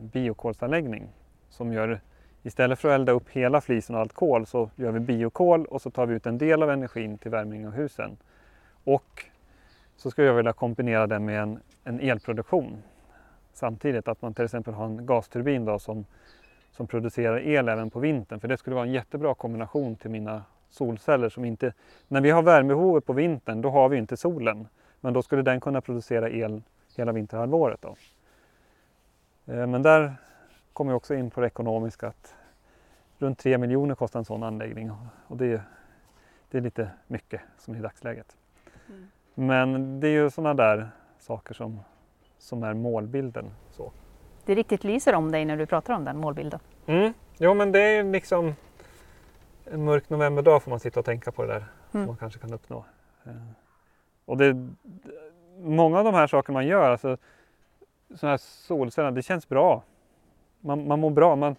[0.00, 1.08] en biokolsanläggning
[1.48, 2.00] som gör
[2.42, 5.82] Istället för att elda upp hela flisen och allt kol så gör vi biokol och
[5.82, 8.16] så tar vi ut en del av energin till värmning av husen.
[8.84, 9.24] Och
[9.96, 12.82] så skulle jag vilja kombinera det med en, en elproduktion
[13.52, 14.08] samtidigt.
[14.08, 16.04] Att man till exempel har en gasturbin då som,
[16.78, 18.40] som producerar el även på vintern.
[18.40, 21.72] För det skulle vara en jättebra kombination till mina solceller som inte...
[22.08, 24.68] När vi har värmebehovet på vintern då har vi inte solen.
[25.00, 26.62] Men då skulle den kunna producera el
[26.96, 27.82] hela vinterhalvåret.
[27.82, 27.96] Då.
[29.52, 30.14] Eh, men där
[30.72, 32.08] kommer vi också in på det ekonomiska.
[32.08, 32.34] Att
[33.18, 34.90] runt 3 miljoner kostar en sån anläggning
[35.26, 35.62] och det,
[36.50, 38.36] det är lite mycket som i dagsläget.
[38.88, 39.08] Mm.
[39.34, 41.80] Men det är ju sådana där saker som,
[42.38, 43.50] som är målbilden.
[43.70, 43.92] Så.
[44.48, 46.60] Det riktigt lyser om dig när du pratar om den målbilden.
[46.86, 47.12] Mm.
[47.38, 48.54] Jo men det är liksom
[49.64, 52.06] en mörk novemberdag får man sitta och tänka på det där mm.
[52.06, 52.84] man kanske kan uppnå.
[53.24, 53.32] Eh,
[54.24, 54.68] och det,
[55.58, 57.16] många av de här sakerna man gör, alltså
[58.14, 59.82] sådana här solceller, det känns bra.
[60.60, 61.36] Man, man mår bra.
[61.36, 61.56] Man,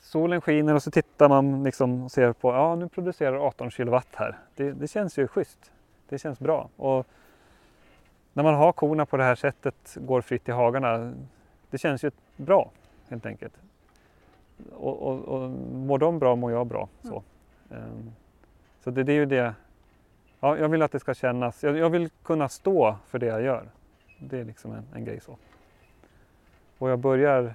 [0.00, 4.08] solen skiner och så tittar man liksom och ser på, ja nu producerar 18 kilowatt
[4.12, 4.38] här.
[4.56, 5.72] Det, det känns ju schysst.
[6.08, 6.68] Det känns bra.
[6.76, 7.06] Och
[8.32, 11.12] när man har korna på det här sättet, går fritt i hagarna,
[11.72, 12.70] det känns ju bra
[13.08, 13.52] helt enkelt.
[14.72, 16.88] Och, och, och mår de bra mår jag bra.
[17.02, 17.22] Så,
[17.68, 18.12] um,
[18.84, 19.54] så det, det, är ju det.
[20.40, 23.42] Ja, jag vill att det ska kännas, jag, jag, vill kunna stå för det jag
[23.42, 23.64] gör.
[24.18, 25.36] Det är liksom en, en grej så.
[26.78, 27.54] Och jag börjar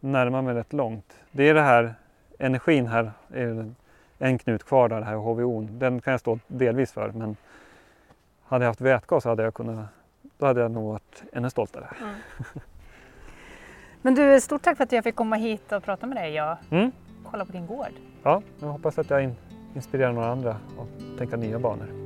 [0.00, 1.14] närma mig rätt långt.
[1.30, 1.94] Det är det här
[2.38, 3.74] energin här, är
[4.18, 5.68] en knut kvar där, det här HVO.
[5.70, 7.36] Den kan jag stå delvis för men
[8.42, 9.86] hade jag haft vätgas hade jag kunnat,
[10.38, 11.88] då hade jag nog varit ännu stoltare.
[12.00, 12.14] Mm.
[14.04, 16.56] Men du, stort tack för att jag fick komma hit och prata med dig och
[16.70, 16.92] mm.
[17.30, 17.92] kolla på din gård.
[18.22, 19.34] Ja, jag hoppas att jag
[19.74, 22.03] inspirerar några andra att tänka nya banor.